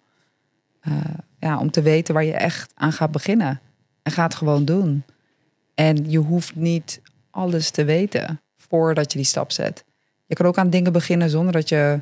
eh, 0.80 0.94
ja, 1.38 1.58
om 1.58 1.70
te 1.70 1.82
weten 1.82 2.14
waar 2.14 2.24
je 2.24 2.32
echt 2.32 2.72
aan 2.74 2.92
gaat 2.92 3.10
beginnen. 3.10 3.60
En 4.02 4.12
ga 4.12 4.22
het 4.22 4.34
gewoon 4.34 4.64
doen. 4.64 5.04
En 5.74 6.10
je 6.10 6.18
hoeft 6.18 6.54
niet 6.54 7.00
alles 7.30 7.70
te 7.70 7.84
weten 7.84 8.40
voordat 8.56 9.12
je 9.12 9.18
die 9.18 9.26
stap 9.26 9.52
zet. 9.52 9.84
Je 10.26 10.34
kan 10.34 10.46
ook 10.46 10.58
aan 10.58 10.70
dingen 10.70 10.92
beginnen 10.92 11.30
zonder 11.30 11.52
dat 11.52 11.68
je 11.68 12.00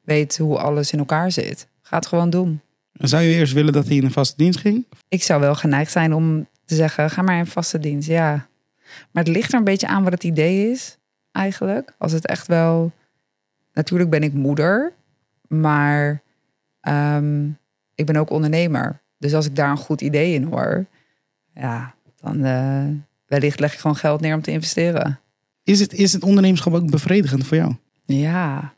weet 0.00 0.38
hoe 0.38 0.58
alles 0.58 0.92
in 0.92 0.98
elkaar 0.98 1.32
zit. 1.32 1.68
Ga 1.82 1.96
het 1.96 2.06
gewoon 2.06 2.30
doen. 2.30 2.60
Zou 2.92 3.22
je 3.22 3.34
eerst 3.34 3.52
willen 3.52 3.72
dat 3.72 3.86
hij 3.86 3.96
in 3.96 4.04
een 4.04 4.10
vaste 4.10 4.36
dienst 4.36 4.58
ging? 4.60 4.84
Ik 5.08 5.22
zou 5.22 5.40
wel 5.40 5.54
geneigd 5.54 5.92
zijn 5.92 6.14
om 6.14 6.46
te 6.64 6.74
zeggen: 6.74 7.10
ga 7.10 7.22
maar 7.22 7.38
in 7.38 7.46
vaste 7.46 7.78
dienst. 7.78 8.08
Ja. 8.08 8.46
Maar 9.10 9.24
het 9.24 9.32
ligt 9.32 9.52
er 9.52 9.58
een 9.58 9.64
beetje 9.64 9.86
aan 9.86 10.02
wat 10.02 10.12
het 10.12 10.24
idee 10.24 10.70
is, 10.70 10.96
eigenlijk. 11.32 11.94
Als 11.98 12.12
het 12.12 12.26
echt 12.26 12.46
wel. 12.46 12.92
Natuurlijk 13.72 14.10
ben 14.10 14.22
ik 14.22 14.32
moeder, 14.32 14.92
maar 15.48 16.22
ehm, 16.80 17.48
ik 17.94 18.06
ben 18.06 18.16
ook 18.16 18.30
ondernemer. 18.30 19.00
Dus 19.18 19.34
als 19.34 19.46
ik 19.46 19.56
daar 19.56 19.70
een 19.70 19.76
goed 19.76 20.00
idee 20.00 20.34
in 20.34 20.42
hoor, 20.42 20.86
ja, 21.60 21.94
dan 22.20 22.44
eh, 22.44 22.86
wellicht 23.26 23.60
leg 23.60 23.72
ik 23.72 23.78
gewoon 23.78 23.96
geld 23.96 24.20
neer 24.20 24.34
om 24.34 24.42
te 24.42 24.50
investeren. 24.50 25.20
Is 25.62 25.80
het, 25.80 25.92
is 25.92 26.12
het 26.12 26.22
ondernemerschap 26.22 26.74
ook 26.74 26.90
bevredigend 26.90 27.46
voor 27.46 27.56
jou? 27.56 27.74
Ja. 28.04 28.74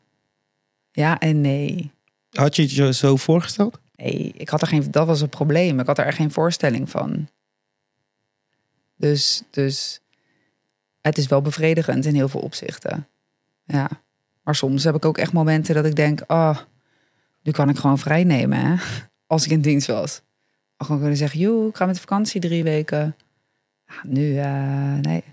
Ja 0.91 1.19
en 1.19 1.41
nee. 1.41 1.91
Had 2.29 2.55
je 2.55 2.61
het 2.61 2.71
je 2.71 2.93
zo 2.93 3.15
voorgesteld? 3.15 3.79
Nee, 3.95 4.33
ik 4.37 4.49
had 4.49 4.61
er 4.61 4.67
geen, 4.67 4.91
dat 4.91 5.07
was 5.07 5.21
het 5.21 5.29
probleem. 5.29 5.79
Ik 5.79 5.87
had 5.87 5.97
er 5.97 6.05
echt 6.05 6.17
geen 6.17 6.31
voorstelling 6.31 6.89
van. 6.89 7.29
Dus, 8.95 9.43
dus 9.49 9.99
het 11.01 11.17
is 11.17 11.27
wel 11.27 11.41
bevredigend 11.41 12.05
in 12.05 12.15
heel 12.15 12.29
veel 12.29 12.41
opzichten. 12.41 13.07
Ja. 13.65 13.89
Maar 14.43 14.55
soms 14.55 14.83
heb 14.83 14.95
ik 14.95 15.05
ook 15.05 15.17
echt 15.17 15.33
momenten 15.33 15.75
dat 15.75 15.85
ik 15.85 15.95
denk, 15.95 16.23
oh, 16.27 16.57
nu 17.43 17.51
kan 17.51 17.69
ik 17.69 17.77
gewoon 17.77 17.99
vrij 17.99 18.23
nemen, 18.23 18.59
hè? 18.59 18.75
Als 19.27 19.45
ik 19.45 19.51
in 19.51 19.61
dienst 19.61 19.87
was. 19.87 20.21
Gewoon 20.83 20.99
kunnen 20.99 21.17
zeggen, 21.17 21.39
joh, 21.39 21.67
ik 21.67 21.75
ga 21.75 21.85
met 21.85 21.99
vakantie 21.99 22.41
drie 22.41 22.63
weken. 22.63 23.15
Ja, 23.87 23.93
nu, 24.03 24.37
eh, 24.37 24.93
nee. 25.01 25.23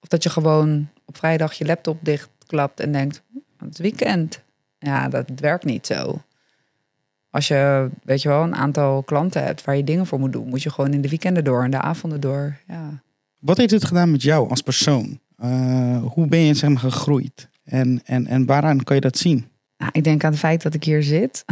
Of 0.00 0.08
dat 0.08 0.22
je 0.22 0.30
gewoon 0.30 0.88
op 1.04 1.16
vrijdag 1.16 1.52
je 1.52 1.64
laptop 1.64 1.98
dichtklapt 2.02 2.80
en 2.80 2.92
denkt, 2.92 3.22
het 3.58 3.72
is 3.72 3.78
weekend. 3.78 4.42
Ja, 4.78 5.08
dat 5.08 5.30
werkt 5.36 5.64
niet 5.64 5.86
zo. 5.86 6.22
Als 7.30 7.48
je, 7.48 7.90
weet 8.02 8.22
je 8.22 8.28
wel, 8.28 8.42
een 8.42 8.54
aantal 8.54 9.02
klanten 9.02 9.44
hebt 9.44 9.64
waar 9.64 9.76
je 9.76 9.84
dingen 9.84 10.06
voor 10.06 10.18
moet 10.18 10.32
doen, 10.32 10.48
moet 10.48 10.62
je 10.62 10.70
gewoon 10.70 10.92
in 10.92 11.00
de 11.00 11.08
weekenden 11.08 11.44
door 11.44 11.62
en 11.64 11.70
de 11.70 11.80
avonden 11.80 12.20
door. 12.20 12.56
Ja. 12.68 13.02
Wat 13.38 13.56
heeft 13.56 13.70
het 13.70 13.84
gedaan 13.84 14.10
met 14.10 14.22
jou 14.22 14.48
als 14.48 14.62
persoon? 14.62 15.20
Eh, 15.36 16.02
hoe 16.02 16.26
ben 16.26 16.38
je 16.38 16.54
zeg 16.54 16.70
maar, 16.70 16.78
gegroeid? 16.78 17.48
En, 17.64 18.00
en, 18.04 18.26
en 18.26 18.46
waaraan 18.46 18.84
kan 18.84 18.96
je 18.96 19.02
dat 19.02 19.18
zien? 19.18 19.46
Nou, 19.78 19.90
ik 19.94 20.04
denk 20.04 20.24
aan 20.24 20.30
het 20.30 20.40
feit 20.40 20.62
dat 20.62 20.74
ik 20.74 20.84
hier 20.84 21.02
zit. 21.02 21.44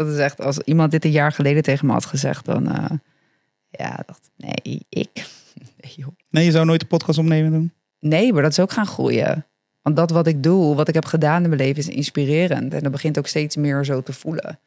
Dat 0.00 0.08
is 0.08 0.18
echt, 0.18 0.40
als 0.40 0.58
iemand 0.58 0.90
dit 0.90 1.04
een 1.04 1.10
jaar 1.10 1.32
geleden 1.32 1.62
tegen 1.62 1.86
me 1.86 1.92
had 1.92 2.04
gezegd, 2.04 2.44
dan 2.44 2.70
eh, 2.70 2.96
ja, 3.70 4.02
dacht 4.06 4.30
ik, 4.36 4.44
nee, 4.46 4.86
ik. 4.88 5.08
Nee, 5.80 5.92
joh. 5.96 6.08
Nee, 6.30 6.44
je 6.44 6.50
zou 6.50 6.66
nooit 6.66 6.80
de 6.80 6.86
podcast 6.86 7.18
opnemen 7.18 7.52
doen? 7.52 7.72
nee, 7.98 8.32
maar 8.32 8.42
dat 8.42 8.50
is 8.50 8.60
ook 8.60 8.72
gaan 8.72 8.86
groeien. 8.86 9.46
Want 9.82 9.96
dat 9.96 10.10
wat 10.10 10.26
ik 10.26 10.42
doe, 10.42 10.74
wat 10.74 10.88
ik 10.88 10.94
heb 10.94 11.04
gedaan 11.04 11.42
in 11.42 11.48
mijn 11.48 11.60
leven, 11.60 11.76
is 11.76 11.88
inspirerend. 11.88 12.74
En 12.74 12.82
dat 12.82 12.92
begint 12.92 13.18
ook 13.18 13.26
steeds 13.26 13.56
meer 13.56 13.84
zo 13.84 14.02
te 14.02 14.12
voelen. 14.12 14.58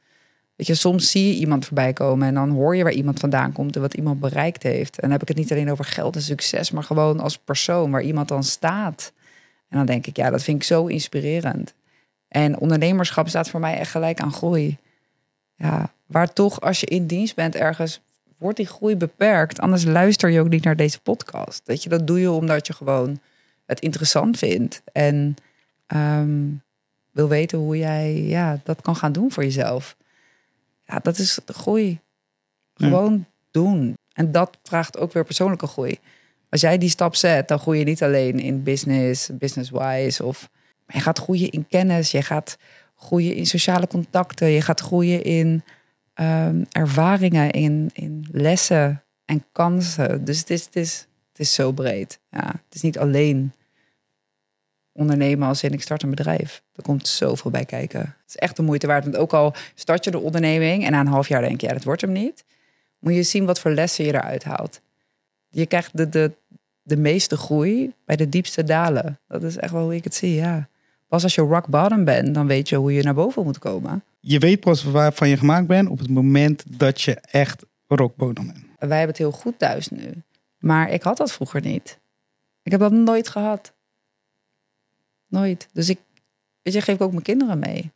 Weet 0.56 0.68
je, 0.68 0.76
soms 0.76 1.12
zie 1.12 1.28
je 1.28 1.40
iemand 1.40 1.66
voorbij 1.66 1.94
komen 1.94 2.28
en 2.28 2.34
dan 2.34 2.50
hoor 2.50 2.76
je 2.76 2.84
waar 2.84 2.92
iemand 2.92 3.20
vandaan 3.20 3.52
komt 3.52 3.76
en 3.76 3.82
wat 3.82 3.94
iemand 3.94 4.20
bereikt 4.20 4.64
heeft. 4.64 4.96
En 4.96 5.02
dan 5.02 5.12
heb 5.12 5.22
ik 5.22 5.28
het 5.28 5.38
niet 5.38 5.52
alleen 5.52 5.72
over 5.72 5.86
geld 5.86 6.16
en 6.16 6.22
succes, 6.22 6.72
maar 6.72 6.84
gewoon 6.84 7.20
als 7.20 7.38
persoon 7.38 7.92
waar 7.92 8.04
iemand 8.04 8.28
dan 8.28 8.44
staat. 8.44 9.14
En 9.70 9.78
dan 9.78 9.86
denk 9.86 10.08
ik, 10.08 10.18
ja, 10.18 10.30
dat 10.30 10.44
vind 10.44 10.58
ik 10.58 10.64
zo 10.64 10.86
inspirerend. 10.86 11.74
En 12.28 12.60
ondernemerschap 12.60 13.28
staat 13.28 13.50
voor 13.50 13.60
mij 13.60 13.78
echt 13.78 13.92
gelijk 13.92 14.20
aan 14.20 14.34
groei. 14.34 14.78
Ja, 15.56 15.94
waar 16.06 16.34
toch 16.34 16.62
als 16.62 16.80
je 16.80 16.86
in 16.86 17.08
dienst 17.08 17.36
bent 17.36 17.56
ergens, 17.56 18.02
wordt 18.38 18.58
die 18.58 18.68
groei 18.68 18.96
beperkt. 18.96 19.60
Anders 19.60 19.86
luister 19.86 20.30
je 20.30 20.40
ook 20.40 20.50
niet 20.50 20.64
naar 20.64 20.76
deze 20.76 21.00
podcast. 21.00 21.62
Weet 21.66 21.84
je, 21.84 21.90
dat 21.90 22.08
doe 22.08 22.20
je 22.20 22.32
omdat 22.32 22.68
je 22.68 22.74
gewoon 22.74 23.20
het 23.66 23.80
interessant 23.80 24.38
vindt. 24.38 24.82
En 24.92 25.36
ehm, 25.88 26.50
wil 27.12 27.28
weten 27.28 27.58
hoe 27.58 27.78
jij 27.78 28.22
ja, 28.22 28.60
dat 28.64 28.82
kan 28.82 28.96
gaan 28.96 29.12
doen 29.12 29.32
voor 29.32 29.44
jezelf. 29.44 29.96
Ja, 30.86 31.00
dat 31.00 31.18
is 31.18 31.40
de 31.46 31.54
groei. 31.54 32.00
Ja. 32.76 32.88
Gewoon 32.88 33.26
doen. 33.52 33.98
En 34.14 34.32
dat 34.32 34.58
vraagt 34.64 34.98
ook 34.98 35.14
weer 35.14 35.26
persoonlijke 35.26 35.68
groei. 35.68 36.00
Als 36.50 36.62
jij 36.62 36.78
die 36.78 36.90
stap 36.90 37.16
zet, 37.16 37.48
dan 37.48 37.60
groei 37.60 37.80
je 37.80 37.86
niet 37.86 38.04
alleen 38.04 38.40
in 38.40 38.64
business, 38.64 39.30
business-wise. 39.34 40.24
Of 40.24 40.50
je 40.88 41.00
gaat 41.00 41.20
groeien 41.20 41.50
in 41.50 41.68
kennis. 41.68 42.12
Je 42.12 42.22
gaat 42.22 42.58
groeien 43.04 43.36
in 43.36 43.46
sociale 43.46 43.88
contacten. 43.88 44.48
Je 44.48 44.62
gaat 44.62 44.80
groeien 44.80 45.24
in 45.24 45.64
ehm, 46.14 46.64
ervaringen, 46.72 47.52
in, 47.52 47.90
in 47.94 48.28
lessen 48.32 49.04
en 49.26 49.46
kansen. 49.52 50.26
Dus 50.26 50.40
het 50.40 50.50
is, 50.50 50.66
het 50.66 50.76
is, 50.76 51.08
het 51.30 51.40
is 51.40 51.54
zo 51.54 51.72
breed. 51.72 52.20
Ja, 52.30 52.48
het 52.48 52.76
is 52.76 52.82
niet 52.82 53.00
alleen 53.00 53.54
ondernemen 54.92 55.48
als 55.48 55.64
in 55.64 55.74
ik 55.74 55.82
start 55.82 56.04
een 56.04 56.10
bedrijf. 56.10 56.64
Er 56.76 56.84
komt 56.84 57.08
zoveel 57.08 57.52
bij 57.52 57.66
kijken. 57.66 58.00
Het 58.00 58.28
is 58.28 58.36
echt 58.36 58.56
de 58.56 58.62
moeite 58.62 58.88
waard. 58.88 59.04
Want 59.04 59.18
ook 59.18 59.34
al 59.34 59.54
start 59.76 60.04
je 60.04 60.12
de 60.12 60.20
onderneming 60.20 60.86
en 60.86 60.92
na 60.92 61.00
een 61.00 61.08
half 61.08 61.28
jaar 61.28 61.42
denk 61.42 61.62
je, 61.62 61.68
ja, 61.68 61.74
dat 61.74 61.84
wordt 61.84 62.02
hem 62.02 62.12
niet. 62.12 62.46
Moet 63.00 63.14
je 63.14 63.24
zien 63.24 63.46
wat 63.46 63.60
voor 63.60 63.72
lessen 63.72 64.06
je 64.06 64.14
eruit 64.14 64.44
haalt. 64.44 64.82
Je 65.50 65.66
krijgt 65.66 65.98
de, 65.98 66.10
de, 66.10 66.32
de 66.82 66.98
meeste 66.98 67.38
groei 67.38 67.94
bij 68.06 68.16
de 68.16 68.30
diepste 68.30 68.64
dalen. 68.64 69.20
Dat 69.28 69.44
is 69.44 69.58
echt 69.58 69.72
wel 69.72 69.84
hoe 69.84 69.96
ik 69.96 70.04
het 70.04 70.16
zie, 70.16 70.36
ja. 70.36 70.70
Pas 71.14 71.24
als 71.24 71.36
je 71.36 71.42
rock 71.42 71.68
bottom 71.68 72.04
bent, 72.04 72.34
dan 72.34 72.48
weet 72.48 72.70
je 72.70 72.76
hoe 72.76 72.94
je 72.94 73.04
naar 73.04 73.14
boven 73.14 73.44
moet 73.44 73.60
komen. 73.60 74.04
Je 74.20 74.40
weet 74.40 74.60
pas 74.60 74.84
waarvan 74.84 75.30
je 75.30 75.38
gemaakt 75.38 75.68
bent 75.68 75.90
op 75.90 76.00
het 76.00 76.10
moment 76.10 76.64
dat 76.68 77.02
je 77.02 77.14
echt 77.14 77.66
rockbottom 77.88 78.46
bent. 78.48 78.66
Wij 78.80 78.98
hebben 78.98 79.08
het 79.08 79.18
heel 79.18 79.32
goed 79.32 79.60
thuis 79.60 79.90
nu. 79.90 80.12
Maar 80.60 80.90
ik 80.90 81.04
had 81.04 81.18
dat 81.18 81.32
vroeger 81.32 81.62
niet. 81.62 82.00
Ik 82.64 82.72
heb 82.72 82.80
dat 82.80 82.92
nooit 82.92 83.30
gehad. 83.30 83.74
Nooit. 85.28 85.68
Dus 85.74 85.90
ik, 85.90 86.00
weet 86.62 86.74
je, 86.74 86.82
geef 86.82 86.96
ik 86.96 87.02
ook 87.02 87.12
mijn 87.12 87.24
kinderen 87.24 87.60
mee. 87.60 87.92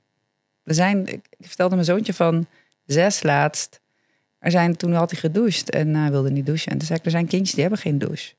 Er 0.63 0.73
zijn, 0.73 1.07
ik, 1.07 1.27
ik 1.37 1.47
vertelde 1.47 1.73
mijn 1.73 1.87
zoontje 1.87 2.13
van 2.13 2.47
zes 2.85 3.23
laatst. 3.23 3.81
Er 4.39 4.51
zijn, 4.51 4.75
toen 4.75 4.93
had 4.93 5.11
hij 5.11 5.19
gedoucht 5.19 5.69
en 5.69 5.95
hij 5.95 6.11
wilde 6.11 6.31
niet 6.31 6.45
douchen. 6.45 6.71
En 6.71 6.77
toen 6.77 6.87
zei 6.87 6.99
ik, 6.99 7.05
er 7.05 7.11
zijn 7.11 7.27
kindjes 7.27 7.51
die 7.51 7.61
hebben 7.61 7.79
geen 7.79 7.97
douche. 7.97 8.33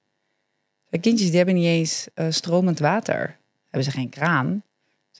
Er 0.90 1.00
kindjes 1.00 1.28
die 1.28 1.36
hebben 1.36 1.54
niet 1.54 1.64
eens 1.64 2.06
eh, 2.14 2.26
stromend 2.30 2.78
water. 2.78 3.36
Hebben 3.62 3.92
ze 3.92 3.98
geen 3.98 4.08
kraan? 4.08 4.62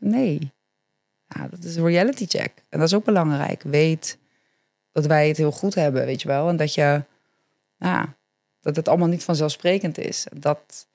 Nee. 0.00 0.52
Ja, 1.28 1.48
dat 1.48 1.64
is 1.64 1.76
een 1.76 1.86
reality 1.86 2.26
check. 2.26 2.52
En 2.68 2.78
dat 2.78 2.88
is 2.88 2.94
ook 2.94 3.04
belangrijk. 3.04 3.62
Weet 3.62 4.18
dat 4.92 5.06
wij 5.06 5.28
het 5.28 5.36
heel 5.36 5.52
goed 5.52 5.74
hebben, 5.74 6.04
weet 6.04 6.22
je 6.22 6.28
wel. 6.28 6.48
En 6.48 6.56
dat 6.56 6.74
je, 6.74 7.02
ja, 7.78 8.14
dat 8.60 8.76
het 8.76 8.88
allemaal 8.88 9.08
niet 9.08 9.24
vanzelfsprekend 9.24 9.98
is. 9.98 10.26
Dat, 10.32 10.86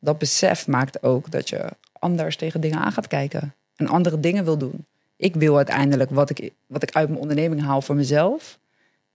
dat 0.00 0.18
besef 0.18 0.66
maakt 0.66 1.02
ook 1.02 1.30
dat 1.30 1.48
je 1.48 1.68
anders 1.92 2.36
tegen 2.36 2.60
dingen 2.60 2.78
aan 2.78 2.92
gaat 2.92 3.06
kijken. 3.06 3.54
En 3.76 3.86
andere 3.86 4.20
dingen 4.20 4.44
wil 4.44 4.58
doen. 4.58 4.86
Ik 5.16 5.34
wil 5.34 5.56
uiteindelijk 5.56 6.10
wat 6.10 6.30
ik, 6.30 6.52
wat 6.66 6.82
ik 6.82 6.92
uit 6.92 7.08
mijn 7.08 7.20
onderneming 7.20 7.62
haal 7.62 7.82
voor 7.82 7.94
mezelf. 7.94 8.58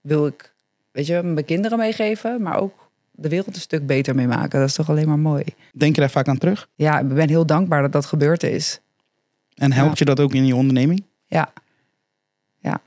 Wil 0.00 0.26
ik, 0.26 0.52
weet 0.90 1.06
je, 1.06 1.22
mijn 1.22 1.44
kinderen 1.44 1.78
meegeven. 1.78 2.42
Maar 2.42 2.58
ook 2.58 2.90
de 3.10 3.28
wereld 3.28 3.54
een 3.54 3.60
stuk 3.60 3.86
beter 3.86 4.14
mee 4.14 4.26
maken. 4.26 4.58
Dat 4.58 4.68
is 4.68 4.74
toch 4.74 4.90
alleen 4.90 5.08
maar 5.08 5.18
mooi. 5.18 5.44
Denk 5.72 5.94
je 5.94 6.00
daar 6.00 6.10
vaak 6.10 6.28
aan 6.28 6.38
terug? 6.38 6.68
Ja, 6.74 6.98
ik 6.98 7.08
ben 7.08 7.28
heel 7.28 7.46
dankbaar 7.46 7.82
dat 7.82 7.92
dat 7.92 8.06
gebeurd 8.06 8.42
is. 8.42 8.80
En 9.58 9.72
helpt 9.72 9.98
je 9.98 10.04
dat 10.04 10.20
ook 10.20 10.34
in 10.34 10.46
je 10.46 10.56
onderneming? 10.56 11.04
Ja. 11.26 11.52
Ja. 12.58 12.80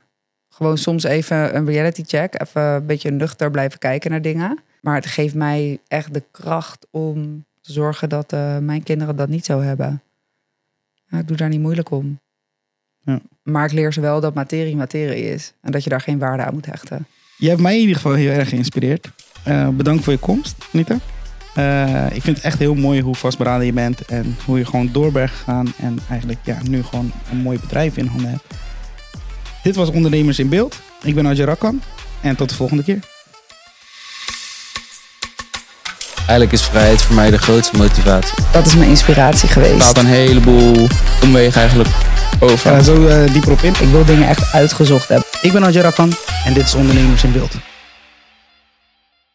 Gewoon 0.49 0.77
soms 0.77 1.03
even 1.03 1.55
een 1.55 1.65
reality 1.65 2.03
check. 2.03 2.41
Even 2.41 2.61
een 2.61 2.85
beetje 2.85 3.11
nuchter 3.11 3.51
blijven 3.51 3.79
kijken 3.79 4.11
naar 4.11 4.21
dingen. 4.21 4.59
Maar 4.81 4.95
het 4.95 5.05
geeft 5.05 5.35
mij 5.35 5.79
echt 5.87 6.13
de 6.13 6.23
kracht 6.31 6.87
om 6.91 7.45
te 7.61 7.71
zorgen 7.71 8.09
dat 8.09 8.33
eh, 8.33 8.57
mijn 8.57 8.83
kinderen 8.83 9.15
dat 9.15 9.29
niet 9.29 9.45
zo 9.45 9.59
hebben. 9.59 10.01
Ja, 11.07 11.17
ik 11.19 11.27
doe 11.27 11.37
daar 11.37 11.49
niet 11.49 11.59
moeilijk 11.59 11.91
om. 11.91 12.19
Ja. 12.99 13.19
Maar 13.43 13.65
ik 13.65 13.71
leer 13.71 13.93
ze 13.93 14.01
wel 14.01 14.19
dat 14.19 14.33
materie 14.33 14.75
materie 14.75 15.23
is. 15.23 15.53
En 15.61 15.71
dat 15.71 15.83
je 15.83 15.89
daar 15.89 16.01
geen 16.01 16.19
waarde 16.19 16.43
aan 16.43 16.53
moet 16.53 16.65
hechten. 16.65 17.05
Je 17.37 17.49
hebt 17.49 17.61
mij 17.61 17.73
in 17.73 17.79
ieder 17.79 17.95
geval 17.95 18.13
heel 18.13 18.31
erg 18.31 18.49
geïnspireerd. 18.49 19.09
Eh, 19.43 19.69
bedankt 19.69 20.03
voor 20.03 20.13
je 20.13 20.19
komst, 20.19 20.55
Nita. 20.71 20.97
Eh, 21.55 22.05
ik 22.11 22.21
vind 22.21 22.35
het 22.37 22.45
echt 22.45 22.59
heel 22.59 22.73
mooi 22.75 23.01
hoe 23.01 23.15
vastberaden 23.15 23.65
je 23.65 23.73
bent 23.73 24.05
en 24.05 24.37
hoe 24.45 24.57
je 24.57 24.65
gewoon 24.65 24.89
door 24.91 25.11
bent 25.11 25.29
gegaan 25.29 25.73
en 25.77 25.99
eigenlijk 26.09 26.39
ja, 26.43 26.57
nu 26.69 26.83
gewoon 26.83 27.11
een 27.31 27.37
mooi 27.37 27.59
bedrijf 27.59 27.97
in 27.97 28.07
handen 28.07 28.29
hebt. 28.29 28.43
Dit 29.63 29.75
was 29.75 29.89
Ondernemers 29.89 30.39
in 30.39 30.49
Beeld. 30.49 30.79
Ik 31.03 31.15
ben 31.15 31.27
Ajay 31.27 31.45
Rakkan 31.45 31.81
en 32.21 32.35
tot 32.35 32.49
de 32.49 32.55
volgende 32.55 32.83
keer. 32.83 32.99
Eigenlijk 36.17 36.51
is 36.51 36.61
vrijheid 36.61 37.01
voor 37.01 37.15
mij 37.15 37.31
de 37.31 37.37
grootste 37.37 37.77
motivatie. 37.77 38.33
Dat 38.51 38.65
is 38.67 38.75
mijn 38.75 38.89
inspiratie 38.89 39.49
Het 39.49 39.51
geweest. 39.51 39.81
staat 39.81 39.97
een 39.97 40.05
heleboel 40.05 40.87
omwegen 41.23 41.59
eigenlijk 41.61 41.89
over. 42.39 42.57
Ga 42.57 42.75
er 42.75 42.83
zo 42.83 43.07
eh, 43.07 43.33
dieper 43.33 43.51
op 43.51 43.61
in. 43.61 43.73
Ik 43.79 43.89
wil 43.91 44.05
dingen 44.05 44.27
echt 44.27 44.53
uitgezocht 44.53 45.07
hebben. 45.07 45.27
Ik 45.41 45.51
ben 45.51 45.63
Ajay 45.63 45.81
Rakkan 45.81 46.13
en 46.45 46.53
dit 46.53 46.63
is 46.63 46.75
Ondernemers 46.75 47.23
in 47.23 47.31
Beeld. 47.31 47.51